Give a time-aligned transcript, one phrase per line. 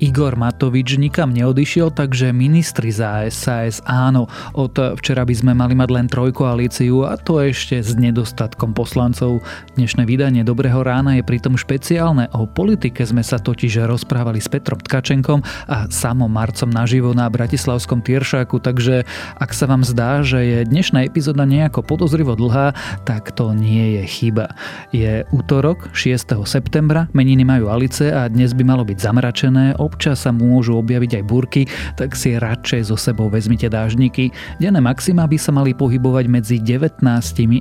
[0.00, 4.32] Igor Matovič nikam neodišiel, takže ministri za SAS áno.
[4.56, 9.44] Od včera by sme mali mať len trojkoalíciu a to ešte s nedostatkom poslancov.
[9.76, 12.32] Dnešné vydanie Dobrého rána je pritom špeciálne.
[12.32, 18.00] O politike sme sa totiž rozprávali s Petrom Tkačenkom a samom Marcom naživo na Bratislavskom
[18.00, 19.04] Tieršáku, takže
[19.36, 22.72] ak sa vám zdá, že je dnešná epizóda nejako podozrivo dlhá,
[23.04, 24.56] tak to nie je chyba.
[24.96, 26.40] Je útorok 6.
[26.48, 31.24] septembra, meniny majú Alice a dnes by malo byť zamračené, občas sa môžu objaviť aj
[31.26, 31.66] burky,
[31.98, 34.30] tak si radšej so sebou vezmite dážniky.
[34.62, 37.02] Denné maxima by sa mali pohybovať medzi 19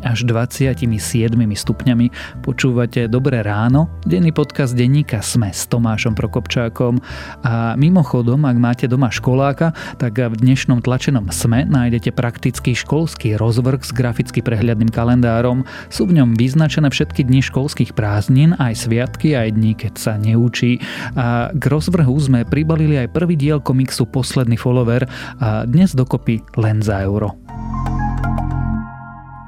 [0.06, 0.86] až 27
[1.34, 2.06] stupňami.
[2.46, 7.02] Počúvate Dobré ráno, denný podcast denníka Sme s Tomášom Prokopčákom.
[7.42, 13.82] A mimochodom, ak máte doma školáka, tak v dnešnom tlačenom Sme nájdete praktický školský rozvrh
[13.82, 15.66] s graficky prehľadným kalendárom.
[15.90, 20.84] Sú v ňom vyznačené všetky dni školských prázdnin, aj sviatky, aj dní, keď sa neučí.
[21.16, 25.08] A k rozvrhu sme pribalili aj prvý diel komiksu Posledný follower
[25.40, 27.34] a dnes dokopy len za euro.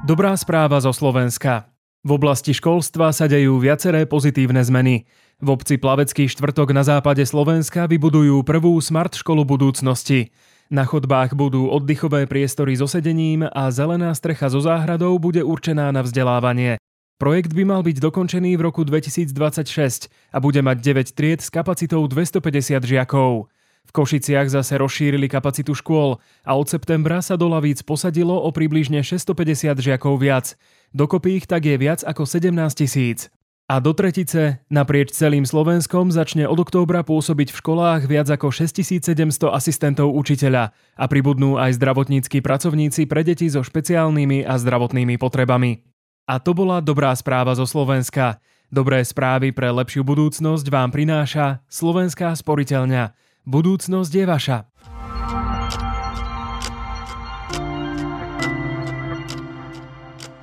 [0.02, 1.70] Dobrá správa zo Slovenska.
[2.02, 5.06] V oblasti školstva sa dejú viaceré pozitívne zmeny.
[5.38, 10.34] V obci Plavecký štvrtok na západe Slovenska vybudujú prvú smart školu budúcnosti.
[10.72, 16.02] Na chodbách budú oddychové priestory so sedením a zelená strecha so záhradou bude určená na
[16.02, 16.82] vzdelávanie.
[17.22, 22.02] Projekt by mal byť dokončený v roku 2026 a bude mať 9 tried s kapacitou
[22.10, 23.46] 250 žiakov.
[23.86, 29.06] V Košiciach zase rozšírili kapacitu škôl a od septembra sa do lavíc posadilo o približne
[29.06, 30.58] 650 žiakov viac.
[30.90, 33.30] Dokopy ich tak je viac ako 17 tisíc.
[33.70, 39.14] A do tretice naprieč celým Slovenskom začne od októbra pôsobiť v školách viac ako 6700
[39.46, 45.91] asistentov učiteľa a pribudnú aj zdravotníckí pracovníci pre deti so špeciálnymi a zdravotnými potrebami.
[46.22, 48.38] A to bola dobrá správa zo Slovenska.
[48.70, 53.12] Dobré správy pre lepšiu budúcnosť vám prináša Slovenská sporiteľňa.
[53.42, 54.58] Budúcnosť je vaša.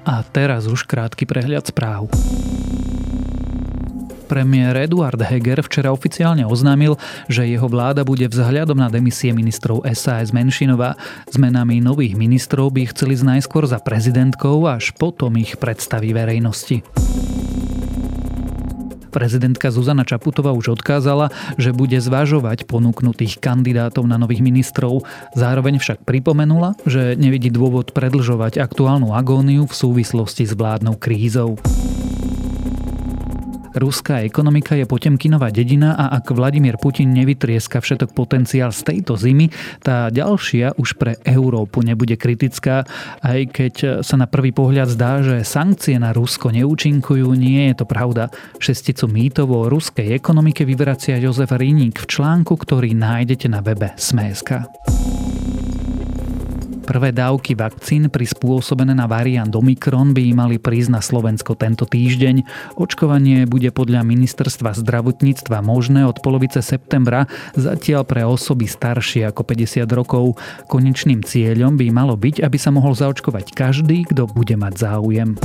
[0.03, 2.11] A teraz už krátky prehľad správ.
[4.29, 10.29] Premiér Eduard Heger včera oficiálne oznámil, že jeho vláda bude vzhľadom na demisie ministrov SAS
[10.29, 10.93] Menšinová.
[11.33, 16.85] Zmenami nových ministrov by chceli najskôr za prezidentkou, až potom ich predstaví verejnosti.
[19.09, 25.01] Prezidentka Zuzana Čaputová už odkázala, že bude zvažovať ponúknutých kandidátov na nových ministrov.
[25.33, 31.57] Zároveň však pripomenula, že nevidí dôvod predlžovať aktuálnu agóniu v súvislosti s vládnou krízou.
[33.79, 39.47] Ruská ekonomika je Potemkinová dedina a ak Vladimír Putin nevytrieska všetok potenciál z tejto zimy,
[39.79, 42.83] tá ďalšia už pre Európu nebude kritická,
[43.23, 43.73] aj keď
[44.03, 48.27] sa na prvý pohľad zdá, že sankcie na Rusko neúčinkujú, nie je to pravda.
[48.59, 54.67] Šesticu mýtov o ruskej ekonomike vyvracia Jozef Riník v článku, ktorý nájdete na webe Sme.sk.
[56.89, 62.41] Prvé dávky vakcín prispôsobené na variant Omikron by mali prísť na Slovensko tento týždeň.
[62.81, 69.85] Očkovanie bude podľa ministerstva zdravotníctva možné od polovice septembra, zatiaľ pre osoby staršie ako 50
[69.93, 70.41] rokov.
[70.65, 75.37] Konečným cieľom by malo byť, aby sa mohol zaočkovať každý, kto bude mať záujem.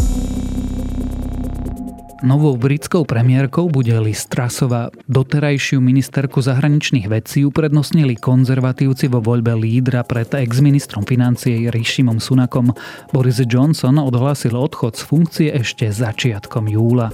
[2.24, 4.88] Novou britskou premiérkou bude Liz Trussová.
[5.12, 12.72] Doterajšiu ministerku zahraničných vecí uprednostnili konzervatívci vo voľbe lídra pred ex-ministrom financie Rishimom Sunakom.
[13.12, 17.12] Boris Johnson odhlásil odchod z funkcie ešte začiatkom júla.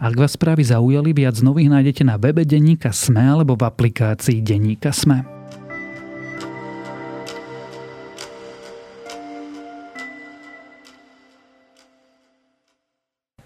[0.00, 4.88] Ak vás správy zaujali, viac nových nájdete na webe Deníka Sme alebo v aplikácii Deníka
[4.96, 5.39] Sme.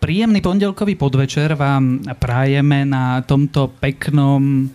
[0.05, 4.69] Príjemný pondelkový podvečer vám prajeme na tomto peknom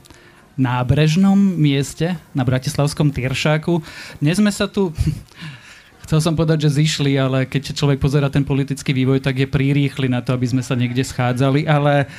[0.58, 3.78] nábrežnom mieste na Bratislavskom Tyršáku.
[4.26, 4.90] Dnes sme sa tu
[6.10, 10.10] chcel som povedať, že zišli, ale keď človek pozera ten politický vývoj, tak je prirýchli
[10.10, 12.10] na to, aby sme sa niekde schádzali, ale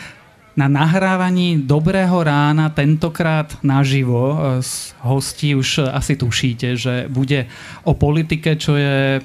[0.54, 7.50] na nahrávaní Dobrého rána tentokrát naživo s hostí už asi tušíte, že bude
[7.82, 9.18] o politike, čo je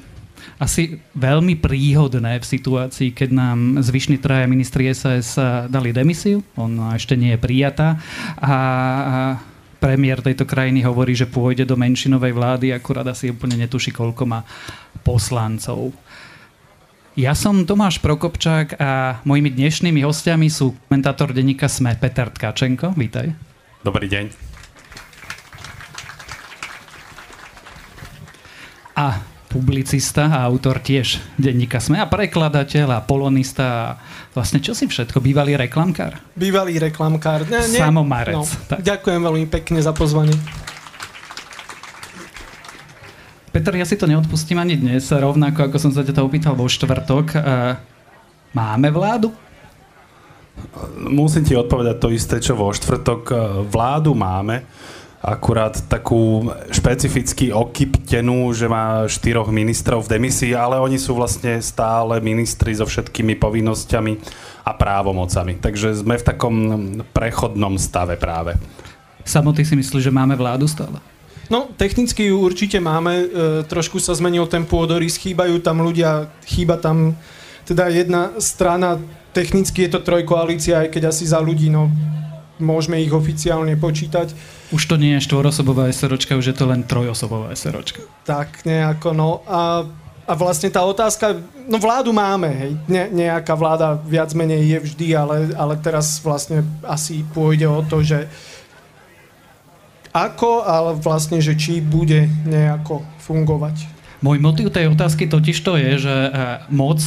[0.55, 5.35] asi veľmi príhodné v situácii, keď nám zvyšní traja ministri SAS
[5.67, 7.99] dali demisiu, on ešte nie je prijatá
[8.39, 8.55] a
[9.83, 14.47] premiér tejto krajiny hovorí, že pôjde do menšinovej vlády, akurát asi úplne netuší, koľko má
[15.03, 15.91] poslancov.
[17.15, 22.91] Ja som Tomáš Prokopčák a mojimi dnešnými hostiami sú komentátor denníka SME Peter Tkačenko.
[22.95, 23.31] Vítaj.
[23.83, 24.25] Dobrý deň.
[28.95, 29.19] A
[29.55, 33.85] publicista a autor tiež denníka Sme a prekladateľ a polonista a
[34.35, 35.23] vlastne čo si všetko?
[35.23, 36.19] Bývalý reklamkár?
[36.35, 37.47] Bývalý reklamkár.
[37.47, 38.35] Ne, ne, Samomarec.
[38.35, 38.83] No, tak.
[38.83, 40.35] Ďakujem veľmi pekne za pozvanie.
[43.55, 46.67] Peter, ja si to neodpustím ani dnes, rovnako ako som sa ťa to opýtal vo
[46.67, 47.39] štvrtok.
[48.51, 49.31] Máme vládu?
[50.99, 53.31] Musím ti odpovedať to isté, čo vo štvrtok.
[53.71, 54.67] Vládu máme,
[55.25, 62.21] akurát takú špecificky okyptenú, že má štyroch ministrov v demisii, ale oni sú vlastne stále
[62.21, 64.13] ministri so všetkými povinnosťami
[64.69, 65.57] a právomocami.
[65.57, 66.55] Takže sme v takom
[67.09, 68.53] prechodnom stave práve.
[69.25, 71.01] Samoty si myslíš, že máme vládu stále?
[71.49, 73.13] No, technicky ju určite máme.
[73.17, 73.25] E,
[73.65, 77.17] trošku sa zmenil ten pôdorys, chýbajú tam ľudia, chýba tam
[77.65, 79.01] teda jedna strana,
[79.33, 81.89] technicky je to trojkoalícia, aj keď asi za ľudí, no
[82.59, 84.31] môžeme ich oficiálne počítať.
[84.71, 88.03] Už to nie je štvorosobová SROčka, už je to len trojosobová SROčka.
[88.23, 89.85] Tak nejako, no a,
[90.25, 91.37] a vlastne tá otázka,
[91.67, 96.63] no vládu máme, hej, ne, nejaká vláda viac menej je vždy, ale, ale teraz vlastne
[96.85, 98.27] asi pôjde o to, že
[100.15, 103.91] ako, ale vlastne, že či bude nejako fungovať.
[104.23, 106.31] Môj motiv tej otázky totiž to je, že eh,
[106.71, 107.03] moc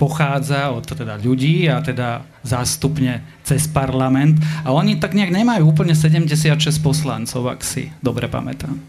[0.00, 5.92] pochádza od teda ľudí a teda zástupne cez parlament a oni tak nejak nemajú úplne
[5.92, 8.80] 76 poslancov, ak si dobre pamätám.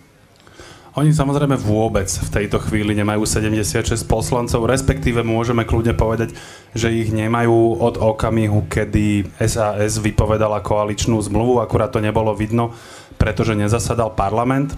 [0.92, 6.36] Oni samozrejme vôbec v tejto chvíli nemajú 76 poslancov, respektíve môžeme kľudne povedať,
[6.76, 12.76] že ich nemajú od okamihu, kedy SAS vypovedala koaličnú zmluvu, akurát to nebolo vidno,
[13.16, 14.76] pretože nezasadal parlament.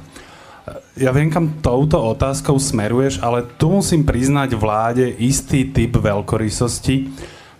[0.95, 7.11] Ja viem, kam touto otázkou smeruješ, ale tu musím priznať vláde istý typ veľkorysosti,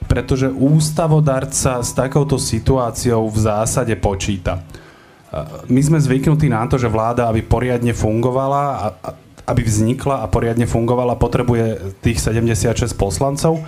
[0.07, 4.63] pretože ústavodarca s takouto situáciou v zásade počíta.
[5.67, 8.87] My sme zvyknutí na to, že vláda, aby poriadne fungovala, a,
[9.49, 13.59] aby vznikla a poriadne fungovala, potrebuje tých 76 poslancov,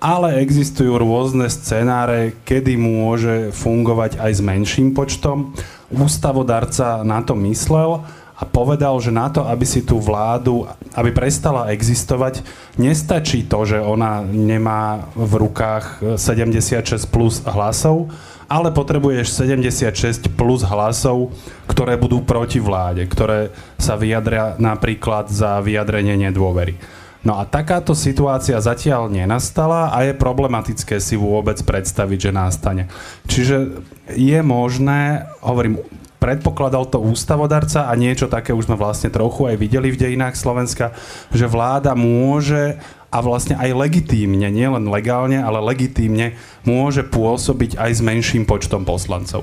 [0.00, 5.52] ale existujú rôzne scenáre, kedy môže fungovať aj s menším počtom.
[5.92, 8.00] Ústavodarca na to myslel
[8.40, 10.64] a povedal, že na to, aby si tú vládu,
[10.96, 12.40] aby prestala existovať,
[12.80, 18.08] nestačí to, že ona nemá v rukách 76 plus hlasov,
[18.48, 21.36] ale potrebuješ 76 plus hlasov,
[21.68, 26.80] ktoré budú proti vláde, ktoré sa vyjadria napríklad za vyjadrenie nedôvery.
[27.20, 32.88] No a takáto situácia zatiaľ nenastala a je problematické si vôbec predstaviť, že nastane.
[33.28, 33.84] Čiže
[34.16, 35.84] je možné, hovorím,
[36.20, 40.92] predpokladal to ústavodarca a niečo také už sme vlastne trochu aj videli v dejinách Slovenska,
[41.32, 42.76] že vláda môže
[43.10, 49.42] a vlastne aj legitímne, nielen legálne, ale legitímne môže pôsobiť aj s menším počtom poslancov.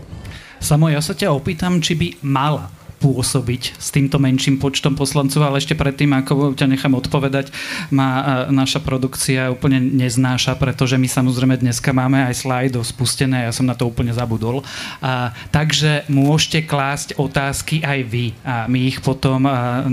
[0.64, 5.62] Samo, ja sa ťa opýtam, či by mala pôsobiť s týmto menším počtom poslancov, ale
[5.62, 7.54] ešte predtým, ako ťa nechám odpovedať,
[7.94, 13.70] ma naša produkcia úplne neznáša, pretože my samozrejme dneska máme aj slajdo spustené, ja som
[13.70, 14.66] na to úplne zabudol.
[15.00, 19.86] A, takže môžete klásť otázky aj vy a my ich potom a,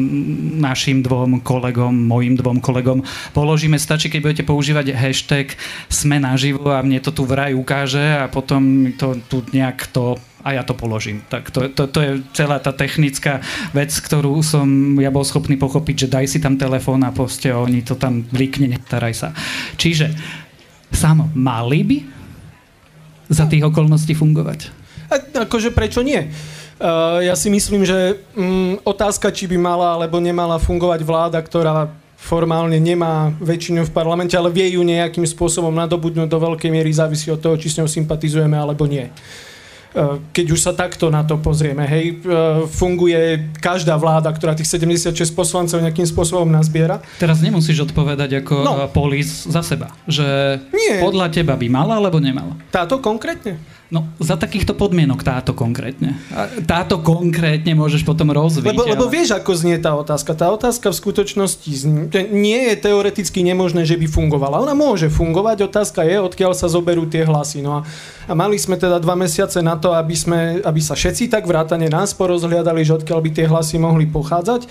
[0.58, 3.04] našim dvom kolegom, mojim dvom kolegom
[3.36, 3.76] položíme.
[3.76, 5.52] Stačí, keď budete používať hashtag
[5.92, 10.48] sme naživo a mne to tu vraj ukáže a potom to tu nejak to a
[10.52, 11.24] ja to položím.
[11.32, 13.40] Tak to, to, to je celá tá technická
[13.72, 17.80] vec, ktorú som ja bol schopný pochopiť, že daj si tam telefón a proste oni
[17.80, 19.28] to tam blikne, netaraj sa.
[19.80, 20.12] Čiže
[20.92, 21.98] samo, mali by
[23.32, 24.68] za tých okolností fungovať?
[25.08, 26.20] A, akože prečo nie?
[26.76, 31.88] Uh, ja si myslím, že um, otázka, či by mala alebo nemala fungovať vláda, ktorá
[32.18, 37.28] formálne nemá väčšinu v parlamente, ale vie ju nejakým spôsobom nadobudnúť do veľkej miery, závisí
[37.28, 39.12] od toho, či s ňou sympatizujeme alebo nie.
[39.94, 44.66] Eh, keď už sa takto na to pozrieme, hej, eh, funguje každá vláda, ktorá tých
[44.66, 46.98] 76 poslancov nejakým spôsobom nazbiera.
[47.22, 48.74] Teraz nemusíš odpovedať ako no.
[48.90, 50.98] Polis za seba, že Nie.
[50.98, 52.58] podľa teba by mala alebo nemala.
[52.74, 53.54] Táto konkrétne?
[53.92, 56.16] No, za takýchto podmienok táto konkrétne.
[56.64, 58.72] Táto konkrétne môžeš potom rozviť.
[58.72, 58.96] Lebo, ale...
[58.96, 60.32] lebo vieš, ako znie tá otázka.
[60.32, 64.64] Tá otázka v skutočnosti znie, nie je teoreticky nemožné, že by fungovala.
[64.64, 67.60] Ona môže fungovať, otázka je, odkiaľ sa zoberú tie hlasy.
[67.60, 67.86] No a,
[68.24, 71.92] a mali sme teda dva mesiace na to, aby, sme, aby sa všetci tak vrátane
[71.92, 74.64] nás porozhliadali, že odkiaľ by tie hlasy mohli pochádzať.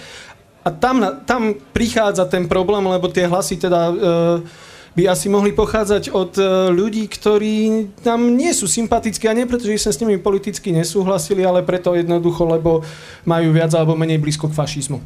[0.66, 3.94] A tam, tam prichádza ten problém, lebo tie hlasy teda...
[3.94, 9.50] E, by asi mohli pochádzať od e, ľudí, ktorí nám nie sú sympatickí a nie
[9.50, 12.86] preto, že sme s nimi politicky nesúhlasili, ale preto jednoducho, lebo
[13.26, 15.02] majú viac alebo menej blízko k fašizmu.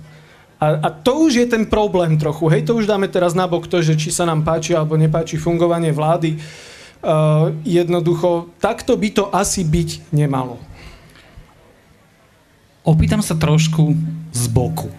[0.60, 2.50] A, a to už je ten problém trochu.
[2.52, 5.94] Hej, to už dáme teraz nabok to, že či sa nám páči alebo nepáči fungovanie
[5.94, 6.36] vlády.
[6.98, 10.58] Uh, jednoducho, takto by to asi byť nemalo.
[12.82, 13.94] Opýtam sa trošku
[14.34, 14.90] z boku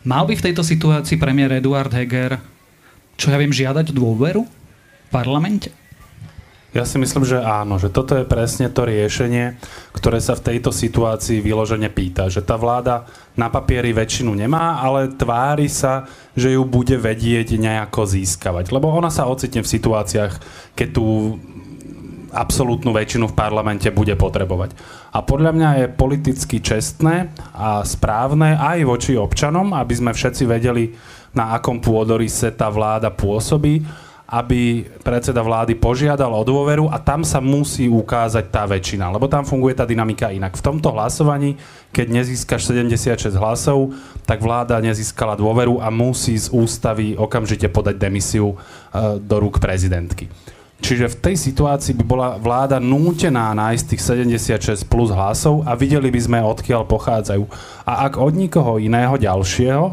[0.00, 2.40] Mal by v tejto situácii premiér Eduard Heger,
[3.20, 5.68] čo ja viem, žiadať dôveru v parlamente?
[6.70, 9.58] Ja si myslím, že áno, že toto je presne to riešenie,
[9.90, 12.30] ktoré sa v tejto situácii vyložene pýta.
[12.30, 16.06] Že tá vláda na papieri väčšinu nemá, ale tvári sa,
[16.38, 18.70] že ju bude vedieť nejako získavať.
[18.70, 20.32] Lebo ona sa ocitne v situáciách,
[20.78, 21.36] keď tú
[22.30, 24.70] absolútnu väčšinu v parlamente bude potrebovať.
[25.10, 30.94] A podľa mňa je politicky čestné a správne aj voči občanom, aby sme všetci vedeli,
[31.30, 33.82] na akom pôdorise tá vláda pôsobí
[34.30, 39.42] aby predseda vlády požiadal o dôveru a tam sa musí ukázať tá väčšina, lebo tam
[39.42, 40.54] funguje tá dynamika inak.
[40.54, 41.58] V tomto hlasovaní,
[41.90, 43.90] keď nezískaš 76 hlasov,
[44.22, 50.30] tak vláda nezískala dôveru a musí z ústavy okamžite podať demisiu e, do rúk prezidentky.
[50.80, 56.08] Čiže v tej situácii by bola vláda nútená nájsť tých 76 plus hlasov a videli
[56.08, 57.44] by sme, odkiaľ pochádzajú.
[57.84, 59.84] A ak od nikoho iného ďalšieho,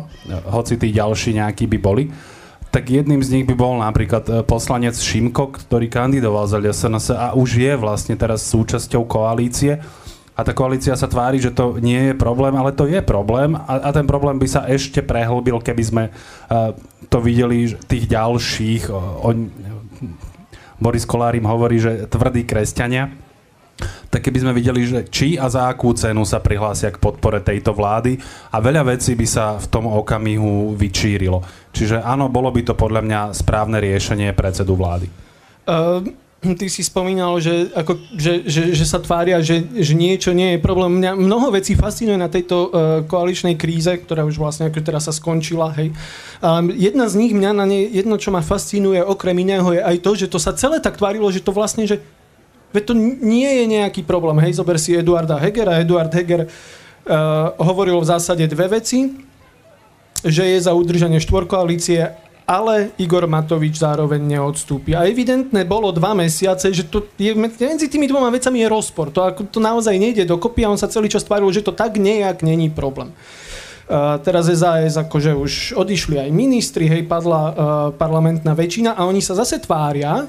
[0.48, 2.08] hoci tí ďalší nejakí by boli,
[2.72, 7.28] tak jedným z nich by bol napríklad e, poslanec Šimko, ktorý kandidoval za SNS a
[7.34, 9.80] už je vlastne teraz súčasťou koalície.
[10.38, 13.82] A tá koalícia sa tvári, že to nie je problém, ale to je problém a,
[13.82, 16.78] a ten problém by sa ešte prehlbil, keby sme uh,
[17.10, 18.94] to videli tých ďalších.
[19.26, 19.50] On,
[20.78, 23.28] Boris Kolár im hovorí, že tvrdí kresťania
[24.10, 27.76] tak keby sme videli, že či a za akú cenu sa prihlásia k podpore tejto
[27.76, 28.18] vlády
[28.50, 31.44] a veľa vecí by sa v tom okamihu vyčírilo.
[31.76, 35.08] Čiže áno, bolo by to podľa mňa správne riešenie predsedu vlády.
[35.68, 36.02] Uh,
[36.38, 40.60] ty si spomínal, že, ako, že, že, že sa tvária, že, že niečo nie je
[40.62, 41.02] problém.
[41.02, 42.70] Mňa mnoho vecí fascinuje na tejto uh,
[43.10, 45.74] koaličnej kríze, ktorá už vlastne ako teraz sa skončila.
[45.74, 45.98] Hej.
[46.40, 49.98] Um, jedna z nich, mňa na nej, jedno, čo ma fascinuje okrem iného, je aj
[50.06, 52.00] to, že to sa celé tak tvárilo, že to vlastne, že
[52.68, 54.44] Veď to nie je nejaký problém.
[54.44, 55.80] Hej, zober si Eduarda Hegera.
[55.80, 59.16] Eduard Heger uh, hovoril v zásade dve veci.
[60.28, 62.12] Že je za udržanie štvorkoalície,
[62.48, 64.96] ale Igor Matovič zároveň neodstúpi.
[64.96, 69.12] A evidentné bolo dva mesiace, že to je, medzi tými dvoma vecami je rozpor.
[69.12, 72.00] To, ako, to naozaj nejde dokopy a on sa celý čas tváril, že to tak
[72.00, 73.12] nejak není problém.
[73.88, 77.54] Uh, teraz SAS akože už odišli aj ministri, hej, padla uh,
[77.96, 80.28] parlamentná väčšina a oni sa zase tvária,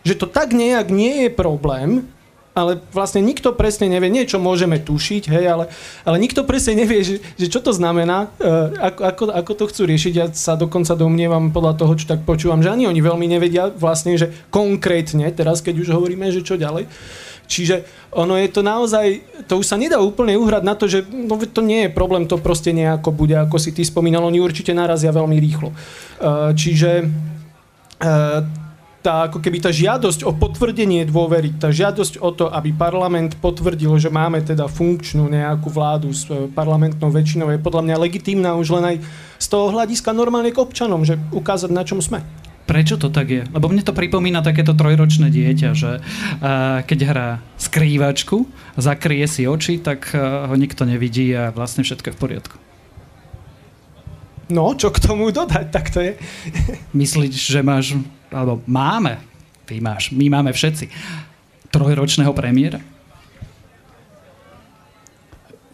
[0.00, 2.08] že to tak nejak nie je problém,
[2.56, 5.64] ale vlastne nikto presne nevie, niečo môžeme tušiť, hej, ale,
[6.08, 9.82] ale nikto presne nevie, že, že čo to znamená, uh, ako, ako, ako to chcú
[9.84, 10.12] riešiť.
[10.16, 14.16] Ja sa dokonca domnievam podľa toho, čo tak počúvam, že ani oni veľmi nevedia vlastne,
[14.16, 16.88] že konkrétne, teraz keď už hovoríme, že čo ďalej.
[17.46, 17.86] Čiže
[18.16, 21.60] ono je to naozaj, to už sa nedá úplne uhrať na to, že no, to
[21.62, 25.36] nie je problém, to proste nejako bude, ako si ty spomínal, oni určite narazia veľmi
[25.38, 25.70] rýchlo.
[25.70, 28.65] Uh, čiže uh,
[29.06, 33.94] tá, ako keby tá žiadosť o potvrdenie dôvery, tá žiadosť o to, aby parlament potvrdil,
[34.02, 38.74] že máme teda funkčnú nejakú vládu s e, parlamentnou väčšinou, je podľa mňa legitímna už
[38.74, 38.96] len aj
[39.38, 42.26] z toho hľadiska normálne k občanom, že ukázať, na čom sme.
[42.66, 43.46] Prečo to tak je?
[43.46, 47.28] Lebo mne to pripomína takéto trojročné dieťa, že uh, keď hrá
[47.62, 48.42] skrývačku,
[48.74, 52.56] zakrie si oči, tak uh, ho nikto nevidí a vlastne všetko je v poriadku.
[54.50, 56.18] No, čo k tomu dodať, tak to je.
[56.90, 57.98] Myslíš, že máš
[58.30, 59.22] alebo máme,
[59.66, 60.90] ty máš, my máme všetci,
[61.70, 62.80] trojročného premiéra?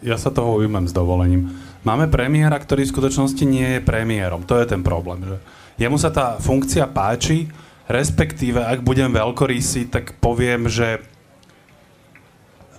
[0.03, 1.55] Ja sa toho ujmem s dovolením.
[1.87, 4.43] Máme premiéra, ktorý v skutočnosti nie je premiérom.
[4.47, 5.23] To je ten problém.
[5.23, 5.37] Že
[5.79, 7.47] jemu sa tá funkcia páči,
[7.87, 11.03] respektíve, ak budem veľkorysý, tak poviem, že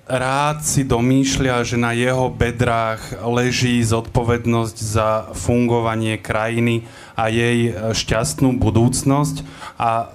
[0.04, 8.58] rád si domýšľa, že na jeho bedrách leží zodpovednosť za fungovanie krajiny a jej šťastnú
[8.58, 9.46] budúcnosť
[9.78, 10.10] a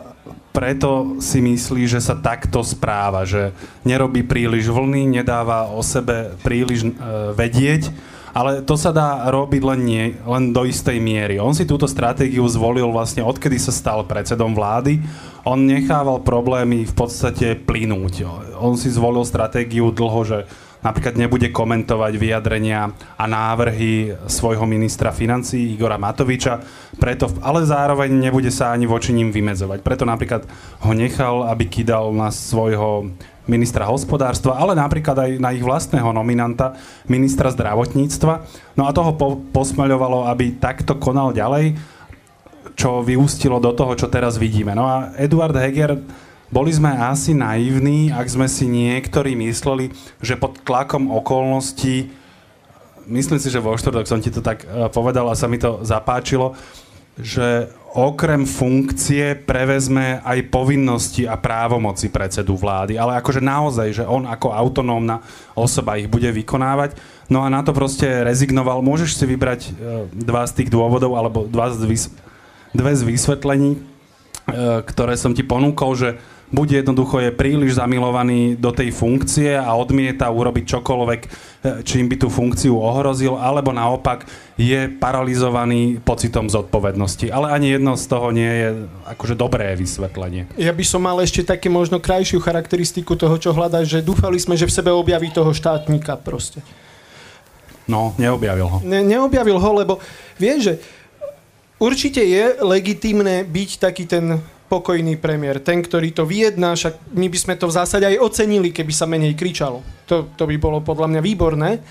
[0.49, 3.55] preto si myslí, že sa takto správa, že
[3.87, 6.91] nerobí príliš vlny, nedáva o sebe príliš e,
[7.37, 7.93] vedieť,
[8.33, 11.41] ale to sa dá robiť len, nie, len do istej miery.
[11.41, 15.01] On si túto stratégiu zvolil vlastne odkedy sa stal predsedom vlády.
[15.49, 18.27] On nechával problémy v podstate plynúť.
[18.61, 20.39] On si zvolil stratégiu dlho, že
[20.79, 26.63] napríklad nebude komentovať vyjadrenia a návrhy svojho ministra financí Igora Matoviča,
[26.95, 29.79] preto, ale zároveň nebude sa ani voči ním vymedzovať.
[29.83, 30.47] Preto napríklad
[30.83, 33.11] ho nechal, aby kydal na svojho
[33.49, 36.77] ministra hospodárstva, ale napríklad aj na ich vlastného nominanta,
[37.09, 38.45] ministra zdravotníctva.
[38.77, 41.73] No a toho po- posmaľovalo, aby takto konal ďalej,
[42.77, 44.77] čo vyústilo do toho, čo teraz vidíme.
[44.77, 45.99] No a Eduard Heger
[46.49, 52.09] boli sme asi naivní, ak sme si niektorí mysleli, že pod tlakom okolností,
[53.05, 55.81] myslím si, že vo štvrtok som ti to tak eh, povedal a sa mi to
[55.85, 56.57] zapáčilo,
[57.19, 64.29] že okrem funkcie prevezme aj povinnosti a právomoci predsedu vlády, ale akože naozaj, že on
[64.29, 65.19] ako autonómna
[65.57, 66.95] osoba ich bude vykonávať.
[67.27, 68.85] No a na to proste rezignoval.
[68.85, 69.71] Môžeš si vybrať e,
[70.15, 72.13] dva z tých dôvodov, alebo dva z vys-
[72.73, 73.79] dve z vysvetlení, e,
[74.85, 76.09] ktoré som ti ponúkol, že
[76.49, 81.29] buď jednoducho je príliš zamilovaný do tej funkcie a odmieta urobiť čokoľvek, e,
[81.85, 84.25] čím by tú funkciu ohrozil, alebo naopak
[84.57, 87.29] je paralizovaný pocitom zodpovednosti.
[87.29, 88.67] Ale ani jedno z toho nie je
[89.13, 90.49] akože dobré vysvetlenie.
[90.57, 94.57] Ja by som mal ešte také možno krajšiu charakteristiku toho, čo hľadáš, že dúfali sme,
[94.57, 96.65] že v sebe objaví toho štátnika proste.
[97.89, 98.77] No, neobjavil ho.
[98.85, 99.93] Ne, neobjavil ho, lebo
[100.37, 100.73] vieš, že
[101.81, 104.37] určite je legitimné byť taký ten
[104.69, 108.69] pokojný premiér, ten, ktorý to vyjedná, však my by sme to v zásade aj ocenili,
[108.69, 109.81] keby sa menej kričalo.
[110.05, 111.81] To, to by bolo podľa mňa výborné.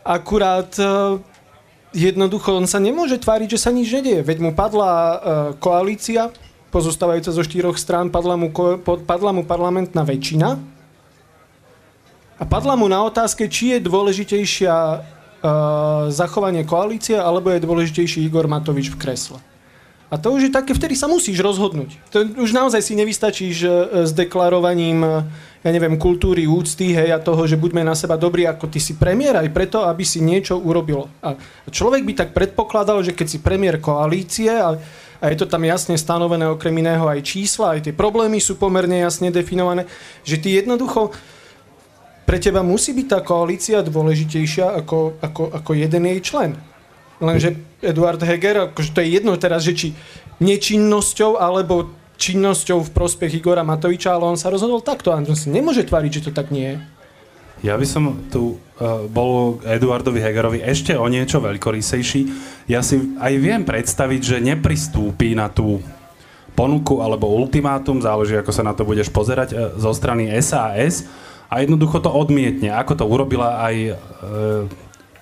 [0.00, 1.20] Akurát e,
[1.92, 4.24] jednoducho on sa nemôže tváriť, že sa nič nedieje.
[4.24, 5.16] Veď mu padla e,
[5.60, 6.32] koalícia,
[6.72, 8.48] pozostávajúca zo štyroch strán, padla mu,
[8.80, 10.56] padla mu parlamentná väčšina
[12.40, 18.50] a padla mu na otázke, či je dôležitejšia uh, zachovanie koalície, alebo je dôležitejší Igor
[18.50, 19.38] Matovič v kresle.
[20.12, 21.96] A to už je také, vtedy sa musíš rozhodnúť.
[22.12, 23.68] To už naozaj si nevystačíš e,
[24.04, 25.10] s deklarovaním, e,
[25.64, 29.00] ja neviem, kultúry, úcty, hej, a toho, že buďme na seba dobrí, ako ty si
[29.00, 31.08] premiér, aj preto, aby si niečo urobil.
[31.24, 31.32] A
[31.72, 34.76] človek by tak predpokladal, že keď si premiér koalície, a,
[35.16, 39.00] a je to tam jasne stanovené okrem iného aj čísla, aj tie problémy sú pomerne
[39.00, 39.88] jasne definované,
[40.28, 41.08] že ty jednoducho
[42.28, 46.60] pre teba musí byť tá koalícia dôležitejšia ako, ako, ako jeden jej člen.
[47.16, 49.88] Lenže Eduard Heger, akože to je jedno teraz, že či
[50.38, 51.90] nečinnosťou alebo
[52.22, 55.10] činnosťou v prospech Igora Matoviča, ale on sa rozhodol takto.
[55.10, 56.76] A on si nemôže tváriť, že to tak nie je.
[57.62, 62.20] Ja by som tu uh, bol Eduardovi Hegerovi ešte o niečo veľkorysejší.
[62.66, 65.78] Ja si aj viem predstaviť, že nepristúpi na tú
[66.58, 71.06] ponuku alebo ultimátum, záleží ako sa na to budeš pozerať, uh, zo strany SAS
[71.46, 73.96] a jednoducho to odmietne, ako to urobila aj uh,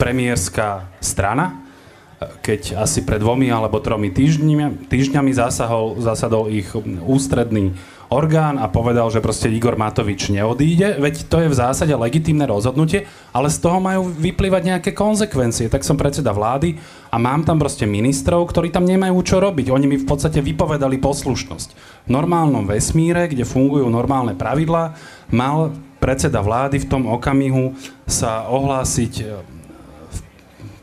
[0.01, 1.60] premiérska strana,
[2.21, 6.69] keď asi pred dvomi alebo tromi týždňami, týždňami zasahol, zasadol ich
[7.01, 7.73] ústredný
[8.11, 13.07] orgán a povedal, že proste Igor Matovič neodíde, veď to je v zásade legitímne rozhodnutie,
[13.31, 15.71] ale z toho majú vyplývať nejaké konsekvencie.
[15.71, 16.77] Tak som predseda vlády
[17.09, 19.71] a mám tam proste ministrov, ktorí tam nemajú čo robiť.
[19.71, 21.69] Oni mi v podstate vypovedali poslušnosť.
[22.05, 24.99] V normálnom vesmíre, kde fungujú normálne pravidlá,
[25.31, 25.71] mal
[26.03, 27.79] predseda vlády v tom okamihu
[28.11, 29.47] sa ohlásiť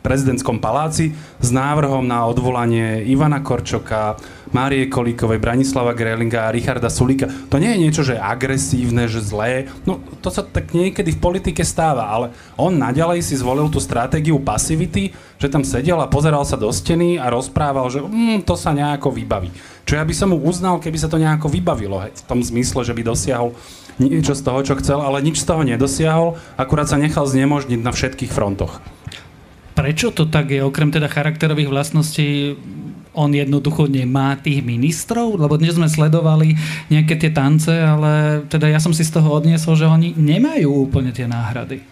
[0.07, 1.11] prezidentskom paláci
[1.43, 4.15] s návrhom na odvolanie Ivana Korčoka,
[4.55, 7.27] Márie Kolíkovej, Branislava Grelinga a Richarda Sulika.
[7.51, 9.67] To nie je niečo, že agresívne, že zlé.
[9.83, 14.39] No, to sa tak niekedy v politike stáva, ale on naďalej si zvolil tú stratégiu
[14.39, 18.71] pasivity, že tam sedel a pozeral sa do steny a rozprával, že mm, to sa
[18.71, 19.51] nejako vybaví.
[19.83, 22.87] Čo ja by som mu uznal, keby sa to nejako vybavilo, hej, v tom zmysle,
[22.87, 23.51] že by dosiahol
[23.99, 27.91] niečo z toho, čo chcel, ale nič z toho nedosiahol, akurát sa nechal znemožniť na
[27.91, 28.79] všetkých frontoch.
[29.77, 30.65] Prečo to tak je?
[30.65, 32.57] Okrem teda charakterových vlastností
[33.13, 35.37] on jednoducho nemá tých ministrov?
[35.37, 36.57] Lebo dnes sme sledovali
[36.89, 41.13] nejaké tie tance, ale teda ja som si z toho odniesol, že oni nemajú úplne
[41.13, 41.85] tie náhrady.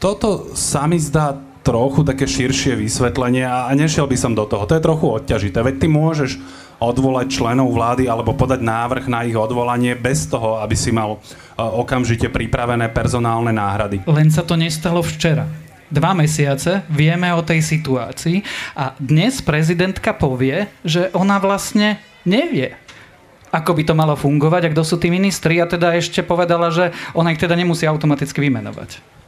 [0.00, 4.64] Toto sa mi zdá trochu také širšie vysvetlenie a nešiel by som do toho.
[4.64, 5.60] To je trochu odťažité.
[5.60, 6.40] Veď ty môžeš
[6.80, 11.60] odvolať členov vlády alebo podať návrh na ich odvolanie bez toho, aby si mal e,
[11.60, 14.08] okamžite pripravené personálne náhrady.
[14.08, 15.44] Len sa to nestalo včera
[15.90, 18.46] dva mesiace vieme o tej situácii
[18.78, 22.78] a dnes prezidentka povie, že ona vlastne nevie,
[23.50, 26.94] ako by to malo fungovať a kto sú tí ministri a teda ešte povedala, že
[27.12, 29.20] ona ich teda nemusí automaticky vymenovať.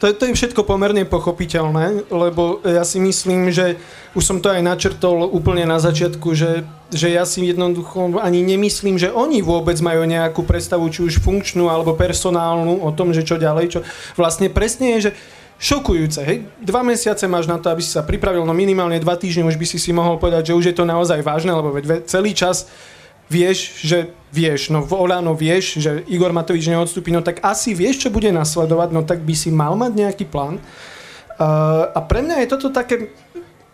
[0.00, 3.76] To, to je všetko pomerne pochopiteľné, lebo ja si myslím, že
[4.16, 8.96] už som to aj načrtol úplne na začiatku, že, že ja si jednoducho ani nemyslím,
[8.96, 13.36] že oni vôbec majú nejakú predstavu, či už funkčnú alebo personálnu o tom, že čo
[13.36, 13.76] ďalej.
[13.76, 13.80] Čo
[14.16, 15.12] vlastne presne je, že
[15.60, 16.24] šokujúce.
[16.24, 16.48] Hej?
[16.64, 19.66] Dva mesiace máš na to, aby si sa pripravil, no minimálne dva týždne už by
[19.68, 21.76] si si mohol povedať, že už je to naozaj vážne, lebo
[22.08, 22.64] celý čas
[23.28, 28.08] vieš, že vieš, no v Olano vieš, že Igor Matovič neodstúpi, no tak asi vieš,
[28.08, 30.58] čo bude nasledovať, no tak by si mal mať nejaký plán.
[31.36, 33.12] Uh, a pre mňa je toto také,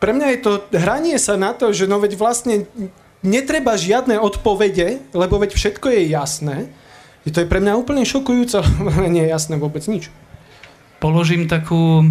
[0.02, 2.66] pre mňa je to hranie sa na to, že no veď vlastne
[3.24, 6.56] netreba žiadne odpovede, lebo veď všetko je jasné.
[7.26, 10.10] I to je pre mňa úplne šokujúce, lebo nie je jasné vôbec nič
[11.06, 12.02] položím takú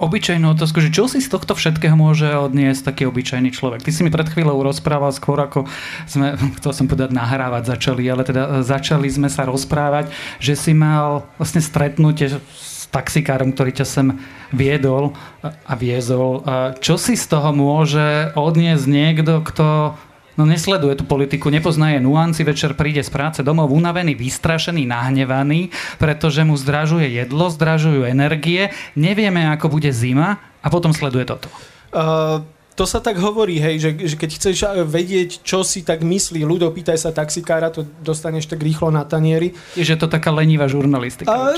[0.00, 3.84] obyčajnú otázku, že čo si z tohto všetkého môže odniesť taký obyčajný človek?
[3.84, 5.68] Ty si mi pred chvíľou rozprával skôr, ako
[6.08, 10.08] sme, chcel som povedať, nahrávať začali, ale teda začali sme sa rozprávať,
[10.40, 14.08] že si mal vlastne stretnutie s taxikárom, ktorý ťa sem
[14.48, 15.12] viedol
[15.44, 16.40] a viezol.
[16.80, 19.92] Čo si z toho môže odniesť niekto, kto
[20.40, 25.68] No nesleduje tú politiku, nepozná je nuanci, večer príde z práce domov unavený, vystrašený, nahnevaný,
[26.00, 31.52] pretože mu zdražuje jedlo, zdražujú energie, nevieme, ako bude zima a potom sleduje toto.
[31.92, 32.40] Uh,
[32.72, 34.56] to sa tak hovorí, hej, že, že keď chceš
[34.88, 39.52] vedieť, čo si tak myslí ľudo, pýtaj sa taxikára, to dostaneš tak rýchlo na tanieri.
[39.76, 41.28] Je, že to taká lenivá žurnalistika.
[41.28, 41.52] A,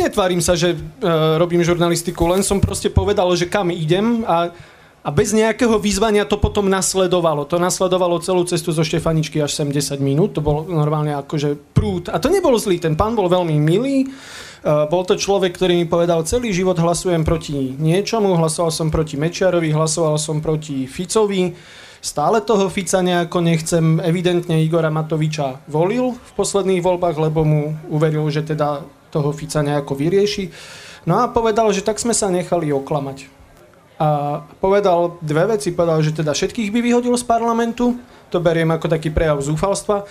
[0.00, 4.56] netvárim sa, že uh, robím žurnalistiku, len som proste povedal, že kam idem a
[5.06, 7.46] a bez nejakého vyzvania to potom nasledovalo.
[7.46, 10.34] To nasledovalo celú cestu zo Štefaničky až 70 minút.
[10.34, 12.10] To bolo normálne akože prúd.
[12.10, 12.82] A to nebol zlý.
[12.82, 14.10] Ten pán bol veľmi milý.
[14.66, 18.34] Uh, bol to človek, ktorý mi povedal, celý život hlasujem proti niečomu.
[18.34, 21.54] Hlasoval som proti Mečiarovi, hlasoval som proti Ficovi.
[22.02, 24.02] Stále toho Fica nejako nechcem.
[24.02, 28.82] Evidentne Igora Matoviča volil v posledných voľbách, lebo mu uveril, že teda
[29.14, 30.50] toho Fica nejako vyrieši.
[31.06, 33.35] No a povedal, že tak sme sa nechali oklamať
[33.96, 35.72] a povedal dve veci.
[35.72, 37.96] Povedal, že teda všetkých by vyhodil z parlamentu,
[38.28, 40.04] to beriem ako taký prejav zúfalstva.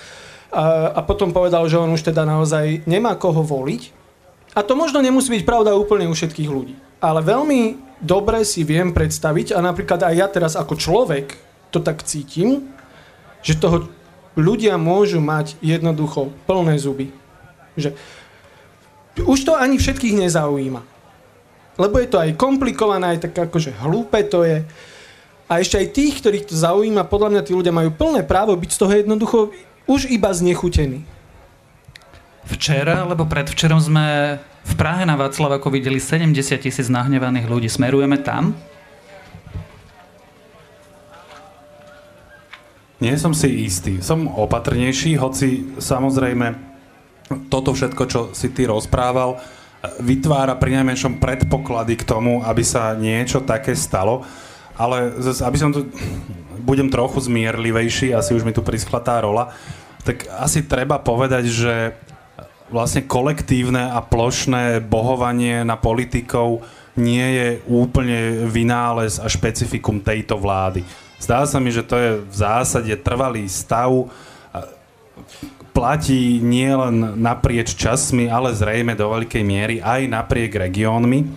[0.49, 0.63] A,
[0.97, 3.93] a potom povedal, že on už teda naozaj nemá koho voliť.
[4.55, 6.75] A to možno nemusí byť pravda úplne u všetkých ľudí.
[7.03, 11.35] Ale veľmi dobre si viem predstaviť, a napríklad aj ja teraz ako človek
[11.69, 12.71] to tak cítim,
[13.43, 13.91] že toho
[14.39, 17.11] ľudia môžu mať jednoducho plné zuby.
[17.75, 17.93] Že
[19.27, 20.94] už to ani všetkých nezaujíma
[21.75, 24.63] lebo je to aj komplikované, aj tak akože hlúpe to je.
[25.45, 28.71] A ešte aj tých, ktorých to zaujíma, podľa mňa tí ľudia majú plné právo byť
[28.71, 29.37] z toho jednoducho
[29.85, 31.05] už iba znechutení.
[32.45, 37.69] Včera, alebo predvčerom sme v Prahe na Václavaku videli 70 tisíc nahnevaných ľudí.
[37.69, 38.57] Smerujeme tam?
[42.97, 44.01] Nie som si istý.
[44.01, 46.57] Som opatrnejší, hoci samozrejme
[47.49, 49.37] toto všetko, čo si ty rozprával,
[49.99, 54.25] vytvára pri najmenšom predpoklady k tomu, aby sa niečo také stalo.
[54.75, 55.87] Ale aby som tu,
[56.65, 59.55] budem trochu zmierlivejší, asi už mi tu prischla tá rola,
[60.03, 61.73] tak asi treba povedať, že
[62.67, 70.83] vlastne kolektívne a plošné bohovanie na politikov nie je úplne vynález a špecifikum tejto vlády.
[71.19, 74.11] Zdá sa mi, že to je v zásade trvalý stav
[75.75, 81.27] platí nielen naprieč časmi, ale zrejme do veľkej miery aj napriek regiónmi.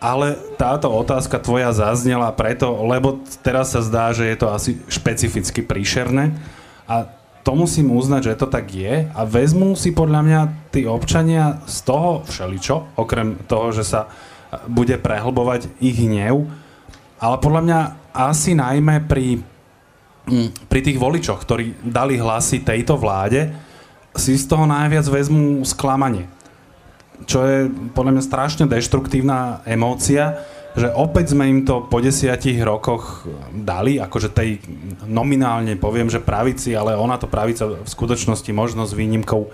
[0.00, 5.60] Ale táto otázka tvoja zaznela preto, lebo teraz sa zdá, že je to asi špecificky
[5.60, 6.32] príšerné.
[6.88, 7.12] A
[7.44, 9.10] to musím uznať, že to tak je.
[9.12, 10.40] A vezmú si podľa mňa
[10.72, 14.08] tí občania z toho všeličo, okrem toho, že sa
[14.64, 16.48] bude prehlbovať ich hnev,
[17.18, 17.80] ale podľa mňa
[18.14, 19.42] asi najmä pri
[20.68, 23.50] pri tých voličoch, ktorí dali hlasy tejto vláde,
[24.16, 26.26] si z toho najviac vezmú sklamanie.
[27.26, 27.58] Čo je
[27.92, 30.42] podľa mňa strašne deštruktívna emócia,
[30.78, 34.62] že opäť sme im to po desiatich rokoch dali, akože tej
[35.08, 39.50] nominálne poviem, že pravici, ale ona to pravica v skutočnosti možno s výnimkou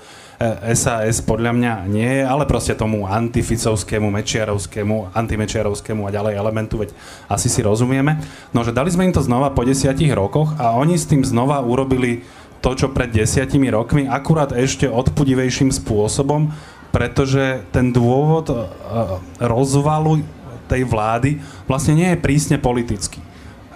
[0.75, 6.81] SAS e, podľa mňa nie je, ale proste tomu antificovskému, mečiarovskému, antimečiarovskému a ďalej elementu,
[6.81, 6.91] veď
[7.29, 8.21] asi si rozumieme.
[8.53, 11.61] No, že dali sme im to znova po desiatich rokoch a oni s tým znova
[11.65, 12.25] urobili
[12.65, 16.49] to, čo pred desiatimi rokmi, akurát ešte odpudivejším spôsobom,
[16.93, 18.57] pretože ten dôvod e,
[19.43, 20.25] rozvalu
[20.65, 23.21] tej vlády vlastne nie je prísne politický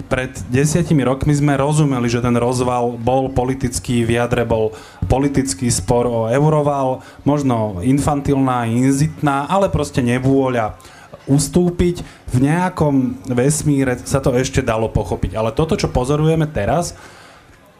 [0.08, 4.72] pred desiatimi rokmi sme rozumeli, že ten rozval bol politický, v jadre bol
[5.06, 10.80] politický spor o euroval, možno infantilná, inzitná, ale proste nevôľa
[11.28, 12.02] ustúpiť.
[12.32, 15.36] V nejakom vesmíre sa to ešte dalo pochopiť.
[15.36, 16.96] Ale toto, čo pozorujeme teraz,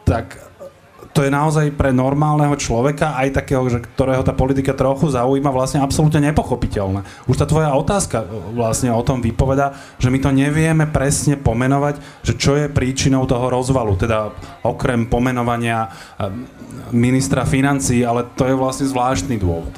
[0.05, 0.48] tak
[1.09, 5.81] to je naozaj pre normálneho človeka, aj takého, že, ktorého tá politika trochu zaujíma, vlastne
[5.81, 7.01] absolútne nepochopiteľné.
[7.25, 11.97] Už tá tvoja otázka e, vlastne o tom vypoveda, že my to nevieme presne pomenovať,
[12.21, 16.29] že čo je príčinou toho rozvalu, teda okrem pomenovania e,
[16.93, 19.73] ministra financí, ale to je vlastne zvláštny dôvod.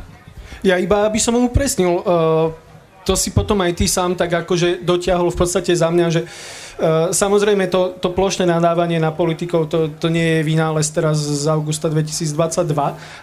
[0.61, 2.53] Ja iba by som mu upresnil, uh,
[3.05, 6.61] to si potom aj ty sám tak akože dotiahol v podstate za mňa, že uh,
[6.81, 11.45] Eh, samozrejme, to, to plošné nadávanie na politikov, to, to nie je vynález teraz z
[11.45, 12.73] augusta 2022,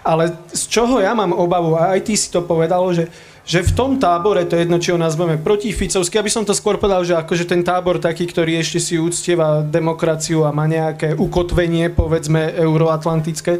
[0.06, 3.10] ale z čoho ja mám obavu, a aj ty si to povedal, že,
[3.42, 6.78] že v tom tábore, to je jedno, či ho nazveme protificovský, aby som to skôr
[6.78, 11.90] povedal, že akože ten tábor taký, ktorý ešte si úctieva demokraciu a má nejaké ukotvenie,
[11.90, 13.58] povedzme, euroatlantické,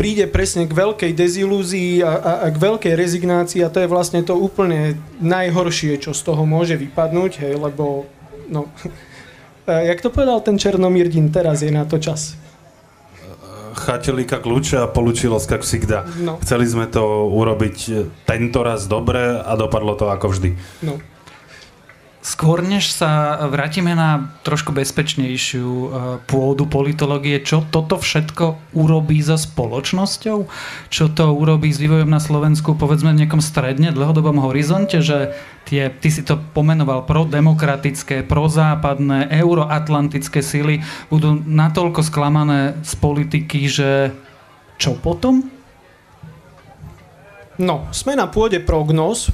[0.00, 4.24] príde presne k veľkej dezilúzii a, a, a k veľkej rezignácii a to je vlastne
[4.24, 8.08] to úplne najhoršie, čo z toho môže vypadnúť, hej, lebo
[8.48, 8.72] no,
[9.68, 12.32] jak to povedal ten Černomírdin, teraz je na to čas.
[13.76, 16.08] Chatili ka kľúče a polučilo sa vždy.
[16.24, 16.40] No.
[16.40, 17.76] Chceli sme to urobiť
[18.24, 20.56] tento raz dobre a dopadlo to ako vždy.
[20.80, 20.96] No.
[22.20, 25.88] Skôr než sa vrátime na trošku bezpečnejšiu e,
[26.28, 30.44] pôdu politológie, čo toto všetko urobí so spoločnosťou?
[30.92, 35.32] Čo to urobí s vývojom na Slovensku, povedzme v nejakom stredne, dlhodobom horizonte, že
[35.64, 44.12] tie, ty si to pomenoval, prodemokratické, prozápadné, euroatlantické sily budú natoľko sklamané z politiky, že
[44.76, 45.48] čo potom?
[47.56, 49.32] No, sme na pôde prognóz.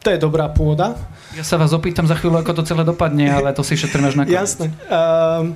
[0.00, 0.96] To je dobrá pôda
[1.34, 4.14] ja sa vás opýtam za chvíľu, ako to celé dopadne, ale to si šetrím až
[4.18, 4.38] na koniec.
[4.38, 4.66] Jasné.
[4.86, 5.54] Uh,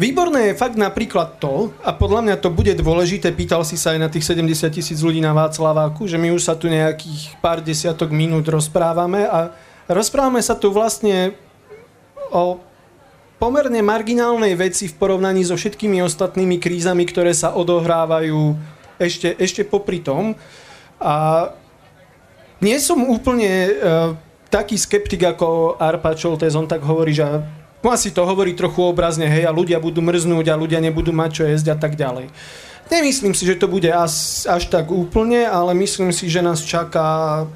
[0.00, 4.00] Výborné je fakt napríklad to, a podľa mňa to bude dôležité, pýtal si sa aj
[4.00, 8.08] na tých 70 tisíc ľudí na Václaváku, že my už sa tu nejakých pár desiatok
[8.08, 9.52] minút rozprávame a
[9.92, 11.36] rozprávame sa tu vlastne
[12.32, 12.64] o
[13.36, 18.56] pomerne marginálnej veci v porovnaní so všetkými ostatnými krízami, ktoré sa odohrávajú
[18.96, 20.32] ešte, ešte popri tom.
[20.96, 21.52] A
[22.64, 24.16] nie som úplne uh,
[24.50, 27.24] taký skeptik ako Arpa Čoltes, on tak hovorí, že
[27.80, 31.30] no asi to hovorí trochu obrazne, hej, a ľudia budú mrznúť a ľudia nebudú mať
[31.30, 32.28] čo jesť a tak ďalej.
[32.90, 37.46] Nemyslím si, že to bude až, až tak úplne, ale myslím si, že nás čaká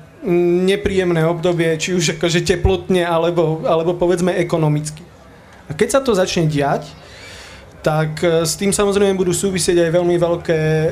[0.64, 5.02] nepríjemné obdobie, či už akože teplotne, alebo, alebo povedzme ekonomicky.
[5.68, 6.87] A keď sa to začne diať,
[7.85, 10.90] tak e, s tým samozrejme budú súvisieť aj veľmi veľké uh,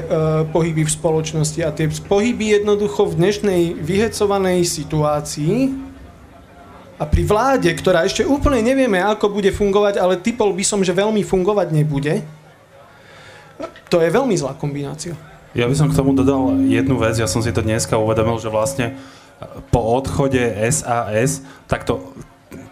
[0.52, 1.60] pohyby v spoločnosti.
[1.64, 5.72] A tie pohyby jednoducho v dnešnej vyhecovanej situácii
[7.00, 10.94] a pri vláde, ktorá ešte úplne nevieme, ako bude fungovať, ale typol by som, že
[10.94, 12.22] veľmi fungovať nebude,
[13.88, 15.12] to je veľmi zlá kombinácia.
[15.52, 17.20] Ja by som k tomu dodal jednu vec.
[17.20, 18.96] Ja som si to dneska uvedomil, že vlastne
[19.68, 20.40] po odchode
[20.72, 22.00] SAS, tak to,